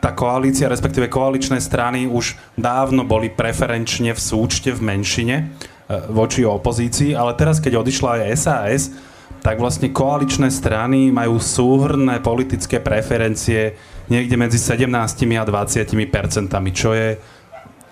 [0.01, 5.45] tá koalícia, respektíve koaličné strany už dávno boli preferenčne v súčte v menšine e,
[6.09, 8.83] voči opozícii, ale teraz, keď odišla aj SAS,
[9.45, 13.77] tak vlastne koaličné strany majú súhrné politické preferencie
[14.11, 14.91] niekde medzi 17
[15.39, 17.17] a 20 percentami, čo je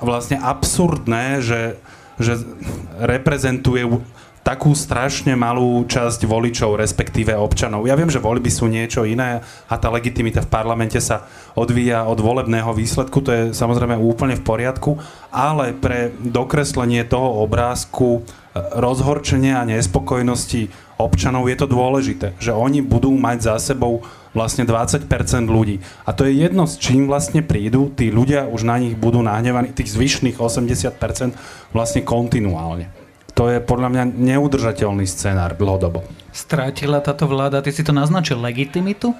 [0.02, 1.78] vlastne absurdné, že,
[2.18, 2.38] že
[2.98, 3.86] reprezentuje
[4.48, 7.84] takú strašne malú časť voličov, respektíve občanov.
[7.84, 12.16] Ja viem, že voľby sú niečo iné a tá legitimita v parlamente sa odvíja od
[12.16, 14.96] volebného výsledku, to je samozrejme úplne v poriadku,
[15.28, 18.20] ale pre dokreslenie toho obrázku e,
[18.80, 24.00] rozhorčenia a nespokojnosti občanov je to dôležité, že oni budú mať za sebou
[24.38, 25.10] vlastne 20%
[25.50, 25.82] ľudí.
[26.06, 29.74] A to je jedno, s čím vlastne prídu, tí ľudia už na nich budú nahnevaní,
[29.74, 30.94] tých zvyšných 80%
[31.74, 32.94] vlastne kontinuálne.
[33.34, 36.06] To je podľa mňa neudržateľný scenár dlhodobo.
[36.30, 39.14] Strátila táto vláda, ty si to naznačil, legitimitu?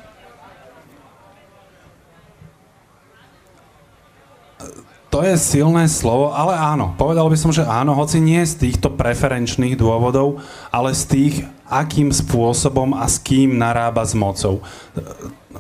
[5.09, 6.92] To je silné slovo, ale áno.
[7.01, 12.12] Povedal by som, že áno, hoci nie z týchto preferenčných dôvodov, ale z tých, akým
[12.12, 14.61] spôsobom a s kým narába s mocou.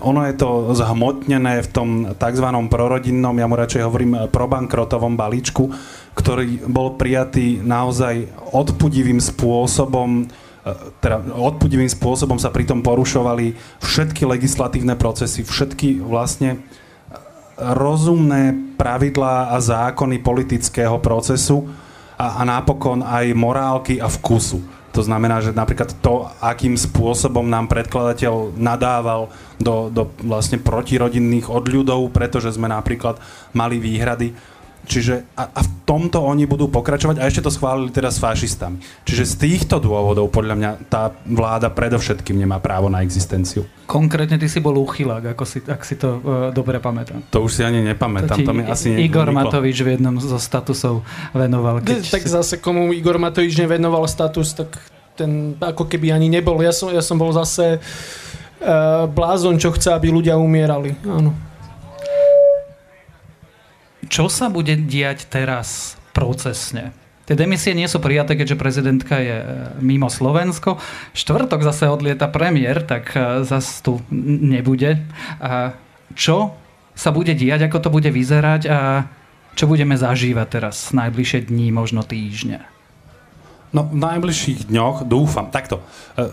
[0.04, 2.46] Ono je to zhmotnené v tom tzv.
[2.68, 5.72] prorodinnom, ja mu radšej hovorím probankrotovom balíčku,
[6.12, 10.28] ktorý bol prijatý naozaj odpudivým spôsobom,
[11.00, 16.60] teda odpudivým spôsobom sa pritom porušovali všetky legislatívne procesy, všetky vlastne
[17.58, 21.66] rozumné pravidlá a zákony politického procesu
[22.14, 24.78] a, a napokon aj morálky a vkusu.
[24.96, 32.10] To znamená, že napríklad to, akým spôsobom nám predkladateľ nadával do, do vlastne protirodinných odľudov,
[32.10, 33.20] pretože sme napríklad
[33.54, 34.34] mali výhrady,
[34.88, 38.80] Čiže a, a v tomto oni budú pokračovať a ešte to schválili teraz s fašistami.
[39.04, 43.68] Čiže z týchto dôvodov podľa mňa tá vláda predovšetkým nemá právo na existenciu.
[43.84, 47.20] Konkrétne ty si bol úchylák, ako si, ak si to uh, dobre pamätám.
[47.32, 48.40] To už si ani nepamätám.
[48.40, 49.48] To, to mi asi Igor nevyklo.
[49.48, 51.04] Matovič v jednom zo statusov
[51.36, 51.84] venoval.
[51.84, 52.32] Keď tak si...
[52.32, 54.76] zase komu Igor Matovič nevenoval status, tak
[55.16, 56.60] ten ako keby ani nebol.
[56.64, 60.96] Ja som, ja som bol zase uh, blázon, čo chce, aby ľudia umierali.
[61.04, 61.47] Áno.
[64.08, 66.96] Čo sa bude diať teraz procesne?
[67.28, 69.46] Tie demisie nie sú prijaté, keďže prezidentka je e,
[69.84, 70.80] mimo Slovensko.
[71.12, 75.04] Štvrtok zase odlieta premiér, tak e, zase tu nebude.
[75.36, 75.76] A
[76.16, 76.56] čo
[76.96, 78.78] sa bude diať, ako to bude vyzerať a
[79.52, 82.64] čo budeme zažívať teraz najbližšie dní, možno týždne?
[83.76, 85.52] No v najbližších dňoch dúfam.
[85.52, 85.84] Takto.
[86.16, 86.32] E,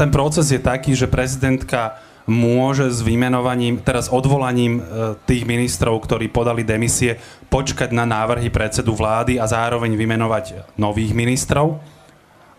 [0.00, 4.82] ten proces je taký, že prezidentka môže s vymenovaním, teraz odvolaním e,
[5.24, 7.16] tých ministrov, ktorí podali demisie,
[7.48, 11.80] počkať na návrhy predsedu vlády a zároveň vymenovať nových ministrov.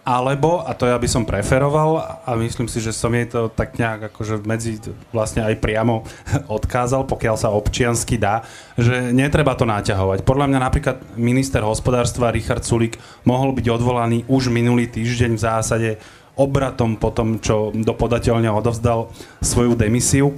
[0.01, 3.77] alebo, a to ja by som preferoval, a myslím si, že som jej to tak
[3.77, 4.81] nejak akože medzi
[5.13, 6.01] vlastne aj priamo
[6.57, 8.41] odkázal, pokiaľ sa občiansky dá,
[8.73, 10.25] že netreba to naťahovať.
[10.25, 12.97] Podľa mňa napríklad minister hospodárstva Richard Sulik
[13.29, 15.89] mohol byť odvolaný už minulý týždeň v zásade
[16.39, 19.11] obratom po tom, čo do podateľne odovzdal
[19.43, 20.33] svoju demisiu.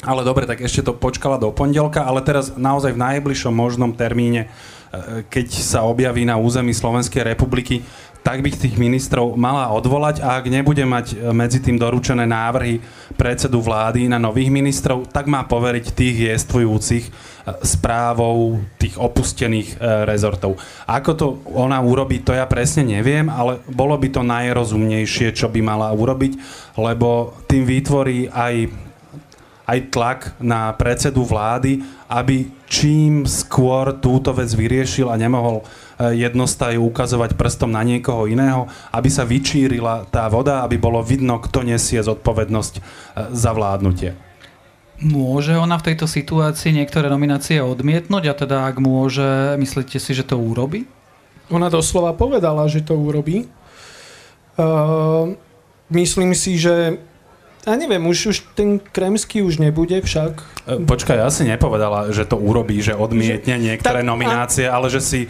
[0.00, 4.48] Ale dobre, tak ešte to počkala do pondelka, ale teraz naozaj v najbližšom možnom termíne,
[4.48, 7.84] e, keď sa objaví na území Slovenskej republiky,
[8.20, 12.78] tak by tých ministrov mala odvolať a ak nebude mať e, medzi tým doručené návrhy
[13.16, 17.10] predsedu vlády na nových ministrov, tak má poveriť tých jestvujúcich e,
[17.64, 20.60] správou tých opustených e, rezortov.
[20.84, 25.60] Ako to ona urobí, to ja presne neviem, ale bolo by to najrozumnejšie, čo by
[25.64, 26.32] mala urobiť,
[26.76, 28.88] lebo tým vytvorí aj
[29.70, 31.78] aj tlak na predsedu vlády,
[32.10, 35.62] aby čím skôr túto vec vyriešil a nemohol
[36.00, 41.36] Eh, jednostaj ukazovať prstom na niekoho iného, aby sa vyčírila tá voda, aby bolo vidno,
[41.36, 42.82] kto nesie zodpovednosť eh,
[43.36, 44.16] za vládnutie.
[45.04, 50.24] Môže ona v tejto situácii niektoré nominácie odmietnúť a teda ak môže, myslíte si, že
[50.24, 50.88] to urobí?
[51.52, 53.48] Ona doslova povedala, že to urobí.
[54.60, 55.32] Uh,
[55.88, 57.00] myslím si, že
[57.64, 60.36] ja neviem, už, už ten Kremský už nebude však.
[60.84, 65.20] Počkaj, asi nepovedala, že to urobí, že odmietne niektoré nominácie, ale že si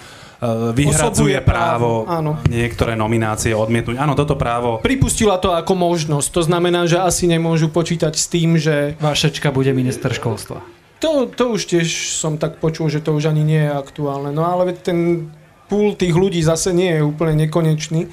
[0.41, 2.41] Eh, vyhradzuje právo, áno.
[2.49, 4.01] niektoré nominácie odmietnúť.
[4.01, 4.81] Áno, toto právo...
[4.81, 6.29] Pripustila to ako možnosť.
[6.33, 8.97] To znamená, že asi nemôžu počítať s tým, že...
[9.05, 10.65] Vašečka bude minister školstva.
[11.05, 14.33] To, to už tiež som tak počul, že to už ani nie je aktuálne.
[14.33, 15.29] No ale ten
[15.69, 18.09] púl tých ľudí zase nie je úplne nekonečný.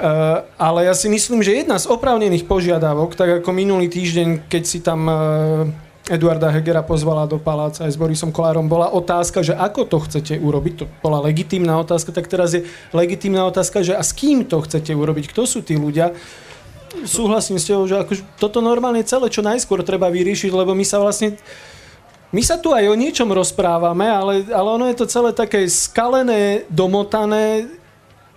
[0.00, 4.62] Uh, ale ja si myslím, že jedna z oprávnených požiadavok, tak ako minulý týždeň, keď
[4.64, 5.16] si tam uh,
[6.10, 10.42] Eduarda Hegera pozvala do paláca aj s Borisom Kolárom, bola otázka, že ako to chcete
[10.42, 14.58] urobiť, to bola legitímna otázka, tak teraz je legitímna otázka, že a s kým to
[14.58, 16.10] chcete urobiť, kto sú tí ľudia.
[17.06, 20.98] Súhlasím s tebou, že akože toto normálne celé čo najskôr treba vyriešiť, lebo my sa
[20.98, 21.38] vlastne
[22.30, 26.66] my sa tu aj o niečom rozprávame, ale, ale ono je to celé také skalené,
[26.70, 27.66] domotané,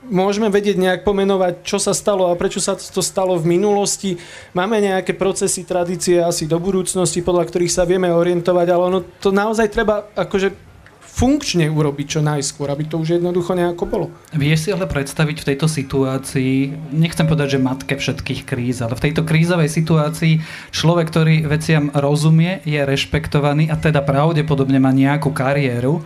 [0.10, 4.20] môžeme vedieť nejak pomenovať, čo sa stalo a prečo sa to stalo v minulosti.
[4.52, 9.32] Máme nejaké procesy, tradície asi do budúcnosti, podľa ktorých sa vieme orientovať, ale ono to
[9.32, 10.74] naozaj treba akože
[11.14, 14.08] funkčne urobiť čo najskôr, aby to už jednoducho nejako bolo.
[14.34, 16.54] Vieš si ale predstaviť v tejto situácii,
[16.90, 20.42] nechcem povedať, že matke všetkých kríz, ale v tejto krízovej situácii
[20.74, 26.02] človek, ktorý veciam rozumie, je rešpektovaný a teda pravdepodobne má nejakú kariéru,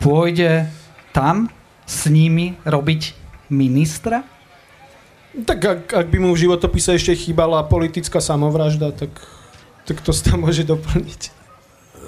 [0.00, 0.64] pôjde
[1.12, 1.52] tam
[1.84, 4.24] s nimi robiť ministra?
[5.44, 9.12] Tak ak, ak by mu v životopise ešte chýbala politická samovražda, tak,
[9.84, 11.36] tak to sa tam môže doplniť.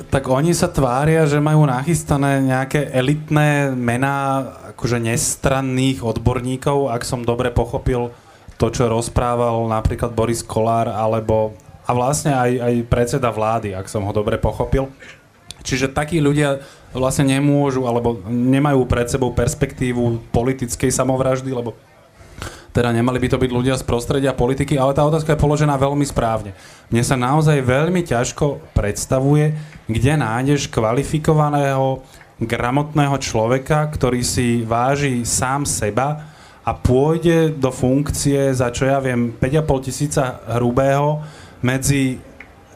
[0.09, 7.21] Tak oni sa tvária, že majú nachystané nejaké elitné mená akože nestranných odborníkov, ak som
[7.21, 8.09] dobre pochopil
[8.57, 11.53] to, čo rozprával napríklad Boris Kolár, alebo
[11.85, 14.89] a vlastne aj, aj predseda vlády, ak som ho dobre pochopil.
[15.61, 21.79] Čiže takí ľudia vlastne nemôžu, alebo nemajú pred sebou perspektívu politickej samovraždy, lebo
[22.71, 26.07] teda nemali by to byť ľudia z prostredia politiky, ale tá otázka je položená veľmi
[26.07, 26.55] správne.
[26.87, 29.59] Mne sa naozaj veľmi ťažko predstavuje,
[29.91, 32.07] kde nájdeš kvalifikovaného,
[32.39, 36.31] gramotného človeka, ktorý si váži sám seba
[36.63, 41.21] a pôjde do funkcie za čo ja viem 5,5 tisíca hrubého
[41.61, 42.23] medzi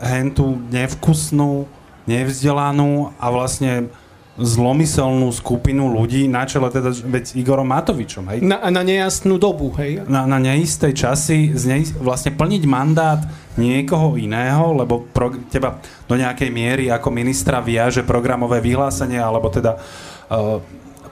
[0.02, 1.70] hentu nevkusnú,
[2.04, 3.88] nevzdelanú a vlastne
[4.34, 8.38] zlomyselnú skupinu ľudí, na čele teda veď Igorom Matovičom, hej?
[8.42, 10.02] Na, na nejasnú dobu, hej?
[10.10, 13.22] Na, na neisté časy, z nej, vlastne plniť mandát
[13.54, 15.78] niekoho iného, lebo pro, teba
[16.10, 20.58] do nejakej miery ako ministra viaže programové vyhlásenie, alebo teda uh,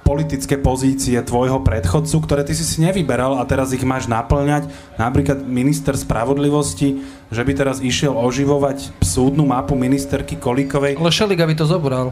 [0.02, 4.66] politické pozície tvojho predchodcu, ktoré ty si si nevyberal a teraz ich máš naplňať.
[4.98, 10.98] Napríklad minister spravodlivosti, že by teraz išiel oživovať súdnu mapu ministerky Kolíkovej.
[10.98, 12.10] Ale Šelik by to zobral.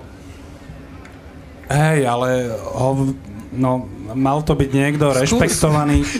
[1.71, 3.15] Hej, ale ho,
[3.55, 5.19] no, mal to byť niekto Skús.
[5.23, 6.03] rešpektovaný.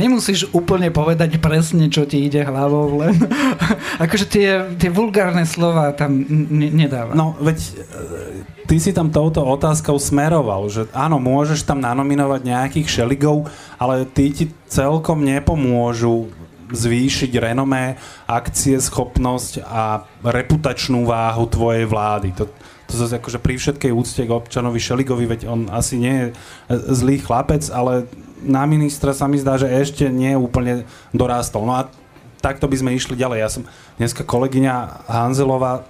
[0.00, 3.12] Nemusíš úplne povedať presne, čo ti ide hlavou, len
[4.04, 4.48] akože tie,
[4.80, 7.12] tie vulgárne slova tam ne- nedáva.
[7.12, 7.70] No, veď e,
[8.64, 14.32] ty si tam touto otázkou smeroval, že áno, môžeš tam nanominovať nejakých šeligov, ale tí
[14.32, 16.32] ti celkom nepomôžu
[16.70, 17.98] zvýšiť renomé,
[18.30, 22.30] akcie, schopnosť a reputačnú váhu tvojej vlády.
[22.38, 22.46] To,
[22.90, 26.26] to zase akože pri všetkej úcte k občanovi Šeligovi, veď on asi nie je
[26.90, 28.10] zlý chlapec, ale
[28.42, 30.82] na ministra sa mi zdá, že ešte nie úplne
[31.14, 31.64] dorástol.
[31.64, 31.86] No a
[32.42, 33.38] takto by sme išli ďalej.
[33.38, 33.62] Ja som
[34.00, 35.86] dneska kolegyňa Hanzelová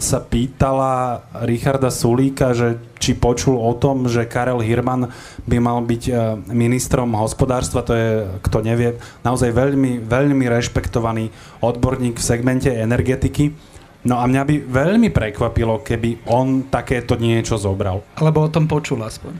[0.00, 5.10] sa pýtala Richarda Sulíka, že či počul o tom, že Karel Hirman
[5.44, 6.12] by mal byť e,
[6.54, 8.10] ministrom hospodárstva, to je,
[8.46, 8.96] kto nevie,
[9.26, 13.71] naozaj veľmi, veľmi rešpektovaný odborník v segmente energetiky.
[14.02, 18.02] No a mňa by veľmi prekvapilo, keby on takéto niečo zobral.
[18.18, 19.38] Alebo o tom počul aspoň.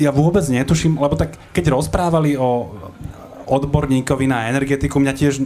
[0.00, 2.72] Ja vôbec netuším, lebo tak keď rozprávali o
[3.44, 5.44] odborníkovi na energetiku, mňa tiež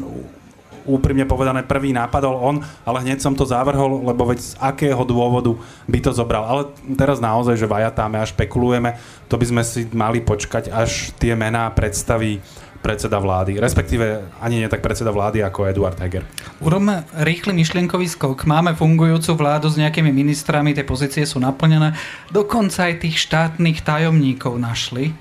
[0.87, 5.59] úprimne povedané prvý nápadol on, ale hneď som to zavrhol, lebo veď z akého dôvodu
[5.91, 6.47] by to zobral.
[6.47, 6.63] Ale
[6.95, 8.95] teraz naozaj, že vajatáme a špekulujeme,
[9.27, 12.39] to by sme si mali počkať, až tie mená predstaví
[12.81, 16.25] predseda vlády, respektíve ani nie tak predseda vlády ako Eduard Heger.
[16.61, 18.45] Urobme rýchly myšlienkový skok.
[18.45, 21.97] Máme fungujúcu vládu s nejakými ministrami, tie pozície sú naplnené.
[22.31, 25.13] Dokonca aj tých štátnych tajomníkov našli.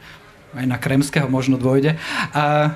[0.56, 2.00] Aj na Kremského možno dôjde.
[2.32, 2.76] A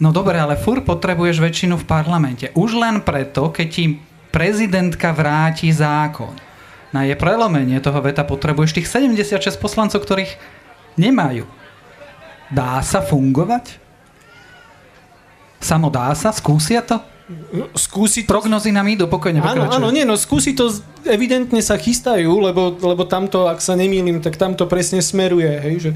[0.00, 2.48] No dobre, ale fur potrebuješ väčšinu v parlamente.
[2.56, 4.00] Už len preto, keď ti
[4.32, 6.32] prezidentka vráti zákon.
[6.90, 10.40] Na je prelomenie toho veta potrebuješ tých 76 poslancov, ktorých
[10.96, 11.44] nemajú.
[12.48, 13.76] Dá sa fungovať?
[15.60, 16.32] Samo dá sa?
[16.32, 16.98] Skúsia to?
[17.78, 18.30] skúsi to...
[18.34, 20.66] Prognozy nám idú, pokojne Áno, áno, nie, no skúsi to,
[21.06, 25.90] evidentne sa chystajú, lebo, lebo tamto, ak sa nemýlim, tak tamto presne smeruje, hej, že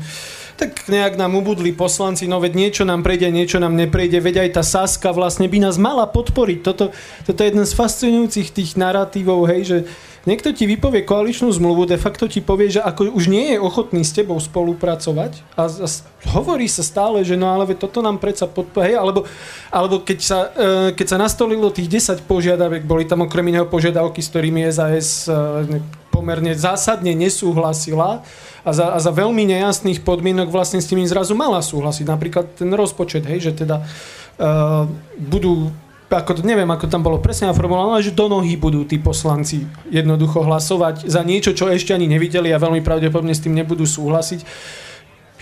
[0.54, 4.50] tak nejak nám ubudli poslanci, no veď niečo nám prejde, niečo nám neprejde, veď aj
[4.54, 6.58] tá Saska vlastne by nás mala podporiť.
[6.62, 6.94] Toto,
[7.26, 9.78] toto je jeden z fascinujúcich tých narratívov, hej, že
[10.24, 14.02] niekto ti vypovie koaličnú zmluvu, de facto ti povie, že ako už nie je ochotný
[14.04, 15.86] s tebou spolupracovať a, a
[16.32, 19.28] hovorí sa stále, že no ale toto nám predsa podporuje, alebo,
[19.68, 24.24] alebo keď, sa, e, keď sa nastolilo tých 10 požiadaviek, boli tam okrem iného požiadavky,
[24.24, 28.24] s ktorými SAS e, pomerne zásadne nesúhlasila,
[28.64, 32.08] a za, a za veľmi nejasných podmienok vlastne s tým zrazu mala súhlasiť.
[32.08, 34.88] Napríklad ten rozpočet, hej, že teda uh,
[35.20, 35.68] budú
[36.14, 41.10] ako, neviem, ako tam bolo presne naformulované, že do nohy budú tí poslanci jednoducho hlasovať
[41.10, 44.46] za niečo, čo ešte ani nevideli a veľmi pravdepodobne s tým nebudú súhlasiť.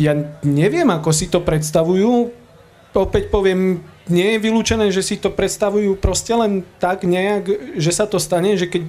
[0.00, 2.32] Ja neviem, ako si to predstavujú.
[2.92, 8.04] Opäť poviem, nie je vylúčené, že si to predstavujú proste len tak nejak, že sa
[8.08, 8.82] to stane, že keď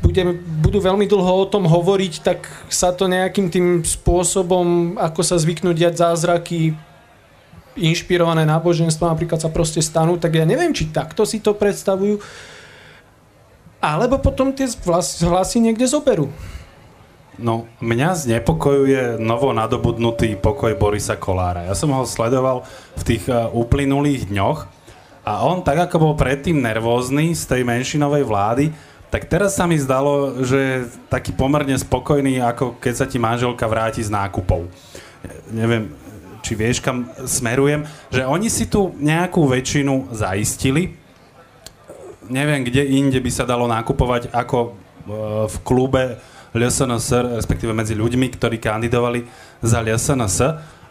[0.00, 5.36] budeme, budú veľmi dlho o tom hovoriť, tak sa to nejakým tým spôsobom, ako sa
[5.36, 6.74] zvyknú diať zázraky,
[7.76, 12.18] inšpirované náboženstvo napríklad sa proste stanú, tak ja neviem, či takto si to predstavujú,
[13.80, 14.66] alebo potom tie
[15.22, 16.32] hlasy niekde zoberú.
[17.36, 21.68] No, mňa znepokojuje novo nadobudnutý pokoj Borisa Kolára.
[21.68, 22.64] Ja som ho sledoval
[22.96, 24.58] v tých uh, uplynulých dňoch
[25.28, 28.72] a on, tak ako bol predtým nervózny z tej menšinovej vlády,
[29.12, 34.00] tak teraz sa mi zdalo, že taký pomerne spokojný, ako keď sa ti manželka vráti
[34.00, 34.66] z nákupov.
[35.52, 35.92] Neviem,
[36.46, 37.82] či vieš, kam smerujem,
[38.14, 40.94] že oni si tu nejakú väčšinu zaistili.
[42.30, 44.68] Neviem, kde inde by sa dalo nakupovať ako e,
[45.50, 46.22] v klube
[46.54, 49.26] LSNS, respektíve medzi ľuďmi, ktorí kandidovali
[49.58, 50.38] za LSNS.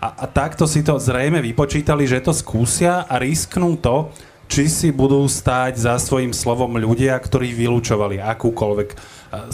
[0.04, 4.12] A, a takto si to zrejme vypočítali, že to skúsia a risknú to,
[4.46, 8.96] či si budú stáť za svojim slovom ľudia, ktorí vylúčovali akúkoľvek e,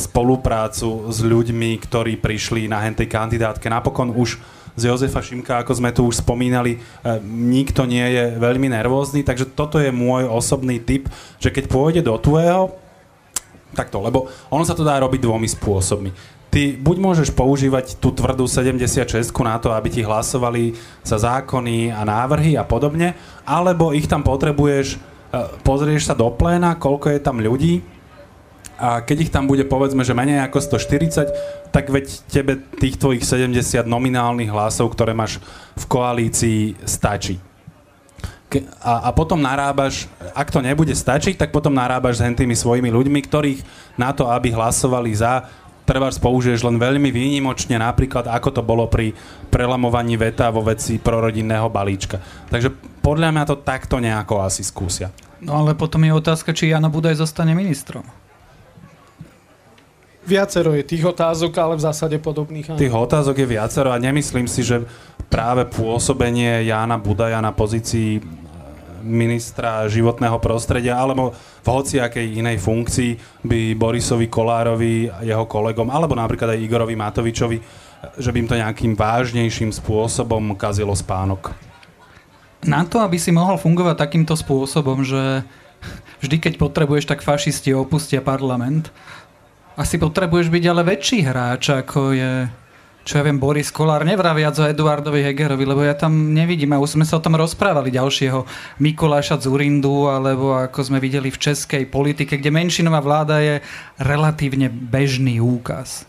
[0.01, 3.69] spoluprácu s ľuďmi, ktorí prišli na hentej kandidátke.
[3.69, 4.41] Napokon už
[4.75, 6.79] z Jozefa Šimka, ako sme tu už spomínali, e,
[7.23, 12.15] nikto nie je veľmi nervózny, takže toto je môj osobný tip, že keď pôjde do
[12.15, 12.75] tvojho,
[13.75, 16.11] takto, lebo ono sa to dá robiť dvomi spôsobmi.
[16.51, 22.03] Ty buď môžeš používať tú tvrdú 76 na to, aby ti hlasovali za zákony a
[22.03, 23.15] návrhy a podobne,
[23.47, 24.97] alebo ich tam potrebuješ, e,
[25.63, 28.00] pozrieš sa do pléna, koľko je tam ľudí
[28.81, 33.21] a keď ich tam bude povedzme, že menej ako 140, tak veď tebe tých tvojich
[33.21, 35.37] 70 nominálnych hlasov, ktoré máš
[35.77, 37.37] v koalícii, stačí.
[38.81, 43.19] A, a potom narábaš, ak to nebude stačiť, tak potom narábaš s tými svojimi ľuďmi,
[43.23, 43.59] ktorých
[43.95, 45.47] na to, aby hlasovali za,
[45.85, 49.15] trebárs použiješ len veľmi výnimočne, napríklad ako to bolo pri
[49.47, 52.19] prelamovaní veta vo veci prorodinného balíčka.
[52.51, 55.13] Takže podľa mňa to takto nejako asi skúsia.
[55.41, 58.05] No ale potom je otázka, či Jano Budaj zostane ministrom.
[60.31, 62.71] Viacero je tých otázok, ale v zásade podobných.
[62.71, 62.79] Áno.
[62.79, 64.87] Tých otázok je viacero a nemyslím si, že
[65.27, 68.23] práve pôsobenie Jána Budaja na pozícii
[69.03, 76.55] ministra životného prostredia alebo v hociakej inej funkcii by Borisovi Kolárovi, jeho kolegom, alebo napríklad
[76.55, 77.57] aj Igorovi Matovičovi,
[78.17, 81.53] že by im to nejakým vážnejším spôsobom kazilo spánok.
[82.61, 85.41] Na to, aby si mohol fungovať takýmto spôsobom, že
[86.21, 88.93] vždy, keď potrebuješ, tak fašisti opustia parlament,
[89.81, 92.31] asi potrebuješ byť ale väčší hráč, ako je
[93.01, 96.81] čo ja viem, Boris Kolár nevrá viac o Eduardovi Hegerovi, lebo ja tam nevidím, a
[96.81, 98.45] už sme sa o tom rozprávali ďalšieho
[98.77, 103.57] Mikuláša Zurindu, alebo ako sme videli v českej politike, kde menšinová vláda je
[103.97, 106.05] relatívne bežný úkaz.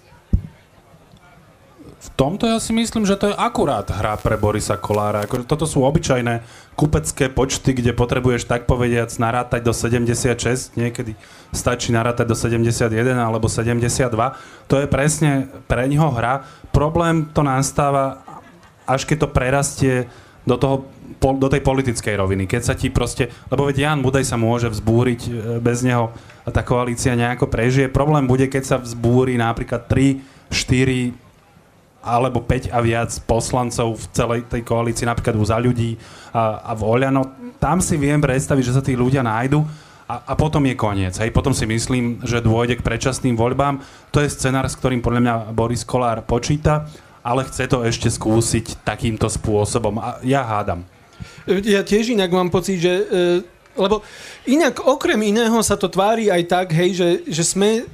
[2.23, 5.27] Tomto ja si myslím, že to je akurát hra pre Borisa Kolára.
[5.27, 6.47] Akože toto sú obyčajné
[6.79, 11.19] kupecké počty, kde potrebuješ tak povediac narátať do 76, niekedy
[11.51, 14.07] stačí narátať do 71 alebo 72.
[14.71, 16.47] To je presne pre ňoho hra.
[16.71, 18.23] Problém to nastáva,
[18.87, 19.95] až keď to prerastie
[20.47, 20.87] do, toho,
[21.19, 22.47] do tej politickej roviny.
[22.47, 26.15] Keď sa ti proste, lebo veď Jan Budaj sa môže vzbúriť, e, bez neho
[26.47, 27.91] tá koalícia nejako prežije.
[27.91, 30.23] Problém bude, keď sa vzbúri napríklad 3,
[30.55, 31.32] 4,
[32.03, 35.95] alebo 5 a viac poslancov v celej tej koalícii, napríklad u za ľudí
[36.35, 37.23] a, a v Oľano.
[37.63, 39.63] Tam si viem predstaviť, že sa tí ľudia nájdu
[40.11, 41.15] a, a potom je koniec.
[41.17, 41.31] Hej.
[41.31, 43.81] Potom si myslím, že dôjde k predčasným voľbám.
[44.11, 46.91] To je scenár, s ktorým podľa mňa Boris Kolár počíta,
[47.23, 50.03] ale chce to ešte skúsiť takýmto spôsobom.
[50.03, 50.83] A ja hádam.
[51.47, 52.93] Ja tiež inak mám pocit, že...
[52.93, 53.05] E,
[53.73, 54.05] lebo
[54.45, 57.85] inak okrem iného sa to tvári aj tak, hej, že, že sme, e,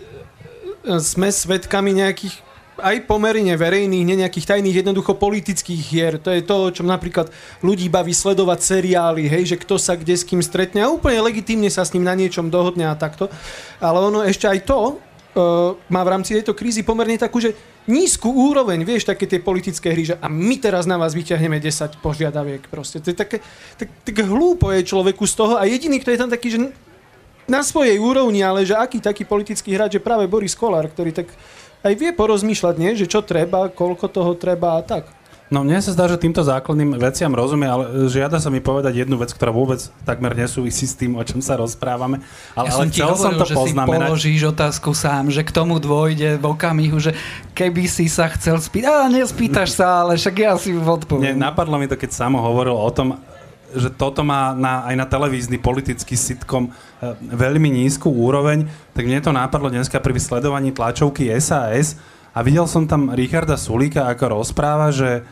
[0.99, 2.48] sme svetkami nejakých
[2.79, 6.15] aj pomerne verejných, ne nejakých tajných, jednoducho politických hier.
[6.23, 10.15] To je to, o čom napríklad ľudí baví sledovať seriály, hej, že kto sa kde
[10.15, 13.31] s kým stretne a úplne legitímne sa s ním na niečom dohodne a takto.
[13.83, 17.55] Ale ono ešte aj to uh, má v rámci tejto krízy pomerne takú, že
[17.89, 22.05] nízku úroveň, vieš, také tie politické hry, že a my teraz na vás vyťahneme 10
[22.05, 23.01] požiadaviek proste.
[23.01, 23.41] To je také,
[23.81, 26.59] tak, tak hlúpo je človeku z toho a jediný, kto je tam taký, že
[27.49, 31.33] na svojej úrovni, ale že aký taký politický hráč je práve Boris Kolár, ktorý tak
[31.83, 32.99] aj vie porozmýšľať, nie?
[32.99, 35.19] že čo treba, koľko toho treba a tak.
[35.49, 39.17] No mne sa zdá, že týmto základným veciam rozumie, ale žiada sa mi povedať jednu
[39.17, 42.21] vec, ktorá vôbec takmer nesúvisí s tým, o čom sa rozprávame.
[42.53, 43.97] Ale, ja ale som chcel hovoril, som to že poznamenať.
[43.97, 47.17] si položíš otázku sám, že k tomu dôjde v okamihu, že
[47.57, 51.33] keby si sa chcel spýtať, ale nespýtaš sa, ale však ja si odpoviem.
[51.33, 53.17] Nie, napadlo mi to, keď Samo hovoril o tom,
[53.77, 56.71] že toto má na, aj na televízny politický sitcom e,
[57.21, 58.65] veľmi nízku úroveň,
[58.97, 62.01] tak mne to nápadlo dneska pri sledovaní tlačovky SAS
[62.33, 65.27] a videl som tam Richarda Sulíka, ako rozpráva, že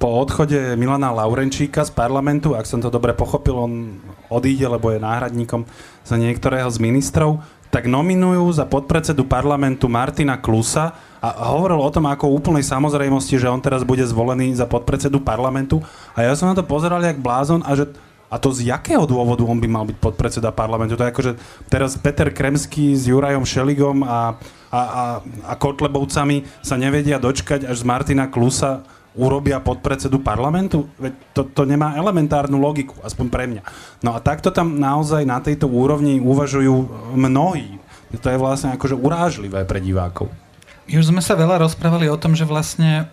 [0.00, 4.00] po odchode Milana Laurenčíka z parlamentu, ak som to dobre pochopil, on
[4.32, 5.68] odíde, lebo je náhradníkom
[6.04, 12.08] za niektorého z ministrov, tak nominujú za podpredsedu parlamentu Martina Klusa, a hovoril o tom
[12.08, 15.84] ako úplnej samozrejmosti, že on teraz bude zvolený za podpredsedu parlamentu
[16.16, 17.92] a ja som na to pozeral jak blázon a že
[18.30, 20.94] a to z jakého dôvodu on by mal byť podpredseda parlamentu?
[20.94, 21.32] To je ako, že
[21.66, 24.38] teraz Peter Kremský s Jurajom Šeligom a,
[24.70, 25.04] a, a,
[25.50, 28.86] a Kotlebovcami sa nevedia dočkať, až z Martina Klusa
[29.18, 30.86] urobia podpredsedu parlamentu?
[31.02, 33.62] Veď to, to nemá elementárnu logiku, aspoň pre mňa.
[34.06, 36.86] No a takto tam naozaj na tejto úrovni uvažujú
[37.18, 37.82] mnohí.
[38.14, 40.30] To je vlastne akože urážlivé pre divákov.
[40.90, 43.06] Už sme sa veľa rozprávali o tom, že vlastne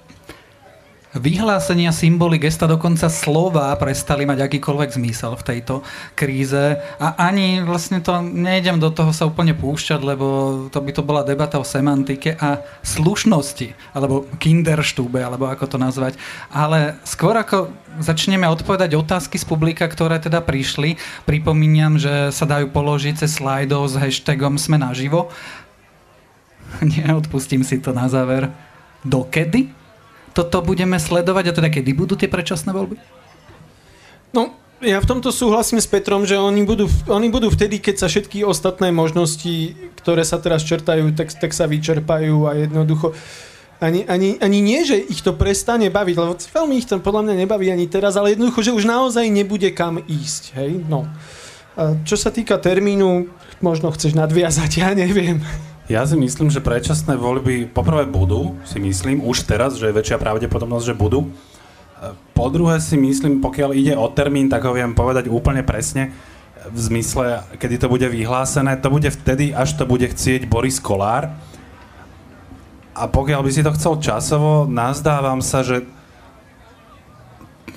[1.18, 5.82] vyhlásenia, symboly, gesta, dokonca slova prestali mať akýkoľvek zmysel v tejto
[6.14, 10.26] kríze a ani vlastne to nejdem do toho sa úplne púšťať, lebo
[10.70, 16.20] to by to bola debata o semantike a slušnosti, alebo kinderštúbe, alebo ako to nazvať.
[16.54, 17.72] Ale skôr ako
[18.04, 23.90] začneme odpovedať otázky z publika, ktoré teda prišli, pripomínam, že sa dajú položiť cez slajdov
[23.90, 25.34] s hashtagom Sme naživo
[26.95, 28.51] neodpustím si to na záver.
[29.05, 29.78] Dokedy
[30.38, 33.01] toto budeme sledovať a teda kedy budú tie predčasné voľby?
[34.38, 34.53] No,
[34.86, 38.45] ja v tomto súhlasím s Petrom, že oni budú, oni budú vtedy, keď sa všetky
[38.45, 43.18] ostatné možnosti, ktoré sa teraz čertajú, tak, tak sa vyčerpajú a jednoducho
[43.82, 47.36] ani, ani, ani nie, že ich to prestane baviť, lebo veľmi ich to podľa mňa
[47.45, 50.43] nebaví ani teraz, ale jednoducho, že už naozaj nebude kam ísť.
[50.57, 50.86] Hej?
[50.86, 51.09] No.
[51.78, 53.30] A čo sa týka termínu,
[53.61, 55.41] možno chceš nadviazať, ja neviem.
[55.88, 60.20] Ja si myslím, že predčasné voľby poprvé budú, si myslím, už teraz, že je väčšia
[60.20, 61.32] pravdepodobnosť, že budú.
[62.36, 66.12] Po druhé si myslím, pokiaľ ide o termín, tak ho viem povedať úplne presne,
[66.68, 71.32] v zmysle, kedy to bude vyhlásené, to bude vtedy, až to bude chcieť Boris Kolár.
[72.92, 75.88] A pokiaľ by si to chcel časovo, nazdávam sa, že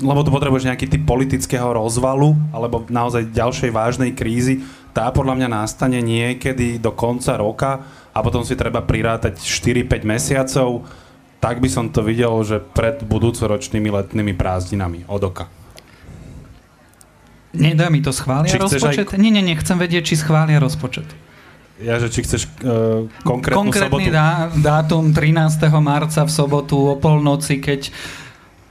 [0.00, 5.48] lebo tu potrebuješ nejaký typ politického rozvalu alebo naozaj ďalšej vážnej krízy, tá podľa mňa
[5.48, 7.70] nastane niekedy do konca roka,
[8.10, 10.84] a potom si treba prirátať 4-5 mesiacov,
[11.40, 15.46] tak by som to videl, že pred budúcoročnými letnými prázdninami od oka.
[17.50, 19.10] Nedá mi to schvália či rozpočet?
[19.10, 19.18] Aj...
[19.18, 21.06] Nie, nie, nie, chcem vedieť, či schvália rozpočet.
[21.80, 24.10] Ja, že či chceš uh, konkrétnu Konkrétny sobotu?
[24.12, 25.64] Dá, dátum 13.
[25.80, 27.88] marca v sobotu o polnoci, keď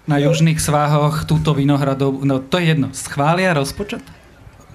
[0.06, 2.22] na južných svahoch túto vinohradov...
[2.22, 2.94] No to je jedno.
[2.94, 4.06] Schvália rozpočet?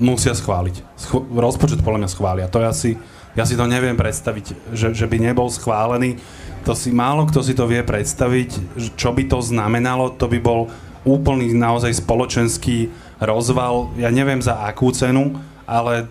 [0.02, 0.76] Musia schváliť.
[0.98, 2.50] Sch- rozpočet podľa mňa schvália.
[2.50, 2.90] To je asi
[3.34, 6.22] Ja si to neviem predstaviť, že, že by nebol schválený.
[6.62, 10.70] To si málo kto si to vie predstaviť, čo by to znamenalo, to by bol
[11.04, 12.88] úplný naozaj spoločenský
[13.20, 15.36] rozval, ja neviem za akú cenu,
[15.68, 16.08] ale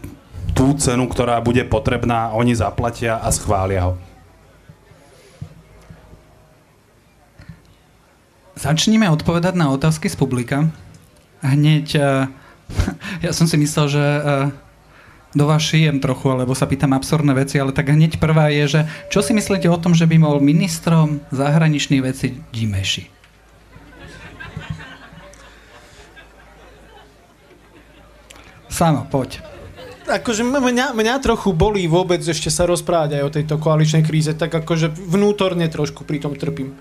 [0.54, 3.94] tú cenu, ktorá bude potrebná, oni zaplatia a schvália ho.
[8.54, 10.70] Začníme odpovedať na otázky z publika.
[11.42, 12.30] Hneď, eh,
[13.26, 14.48] ja som si myslel, že eh,
[15.34, 18.82] do vás šijem trochu, alebo sa pýtam absurdné veci, ale tak hneď prvá je, že
[19.10, 23.10] čo si myslíte o tom, že by bol ministrom zahraničných vecí Dimeši?
[28.74, 29.38] Sama, poď.
[30.10, 34.50] Akože mňa, mňa trochu bolí vôbec ešte sa rozprávať aj o tejto koaličnej kríze, tak
[34.50, 36.74] akože vnútorne trošku pri tom trpím.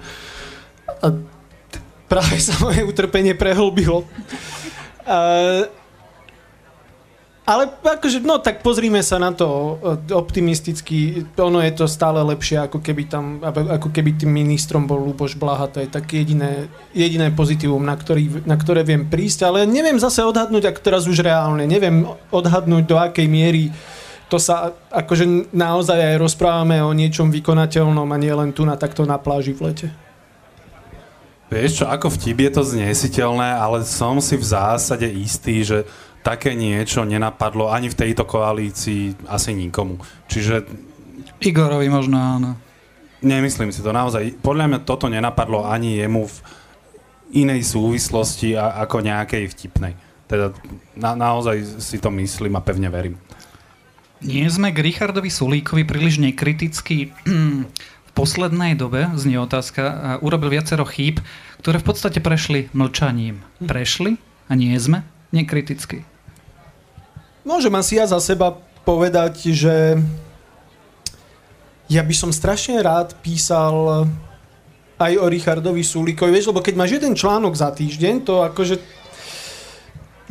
[1.04, 1.12] A
[2.08, 4.08] práve sa moje utrpenie prehlbilo.
[5.06, 5.18] A,
[7.42, 9.78] ale akože, no tak pozrime sa na to
[10.14, 11.26] optimisticky.
[11.42, 15.66] Ono je to stále lepšie, ako keby tam, ako keby tým ministrom bol Luboš Blaha.
[15.74, 19.50] To je tak jediné, jediné pozitívum, na, ktorý, na ktoré viem prísť.
[19.50, 21.66] Ale neviem zase odhadnúť, ako teraz už reálne.
[21.66, 23.74] Neviem odhadnúť, do akej miery
[24.32, 29.04] to sa akože naozaj aj rozprávame o niečom vykonateľnom a nie len tu na takto
[29.04, 29.86] na pláži v lete.
[31.52, 35.84] Vieš čo, ako vtip je to znesiteľné, ale som si v zásade istý, že
[36.24, 40.00] také niečo nenapadlo ani v tejto koalícii asi nikomu.
[40.32, 40.64] Čiže...
[41.44, 42.50] Igorovi možno áno.
[43.20, 44.32] Nemyslím si to naozaj.
[44.40, 46.36] Podľa mňa toto nenapadlo ani jemu v
[47.36, 49.92] inej súvislosti a, ako nejakej vtipnej.
[50.24, 50.56] Teda
[50.96, 53.20] na, naozaj si to myslím a pevne verím.
[54.22, 57.12] Nie sme k Richardovi Sulíkovi príliš nekritickí.
[58.12, 61.24] Poslednej dobe, znie otázka, urobil viacero chýb,
[61.64, 63.40] ktoré v podstate prešli mlčaním.
[63.64, 65.02] Prešli a nie sme
[65.32, 66.04] nekritickí.
[67.42, 68.54] Môžem asi ja za seba
[68.84, 69.98] povedať, že
[71.88, 74.06] ja by som strašne rád písal
[75.00, 78.78] aj o Richardovi Sulíkovi, vieš, lebo keď máš jeden článok za týždeň, to akože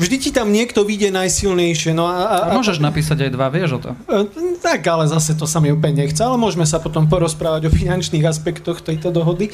[0.02, 1.94] vždy ti tam niekto vyjde najsilnejšie.
[1.94, 3.90] No a, a, a môžeš napísať aj dva, vieš o to?
[4.10, 4.26] E,
[4.58, 8.26] tak, ale zase to sa mi úplne nechce, ale môžeme sa potom porozprávať o finančných
[8.26, 9.54] aspektoch tejto dohody.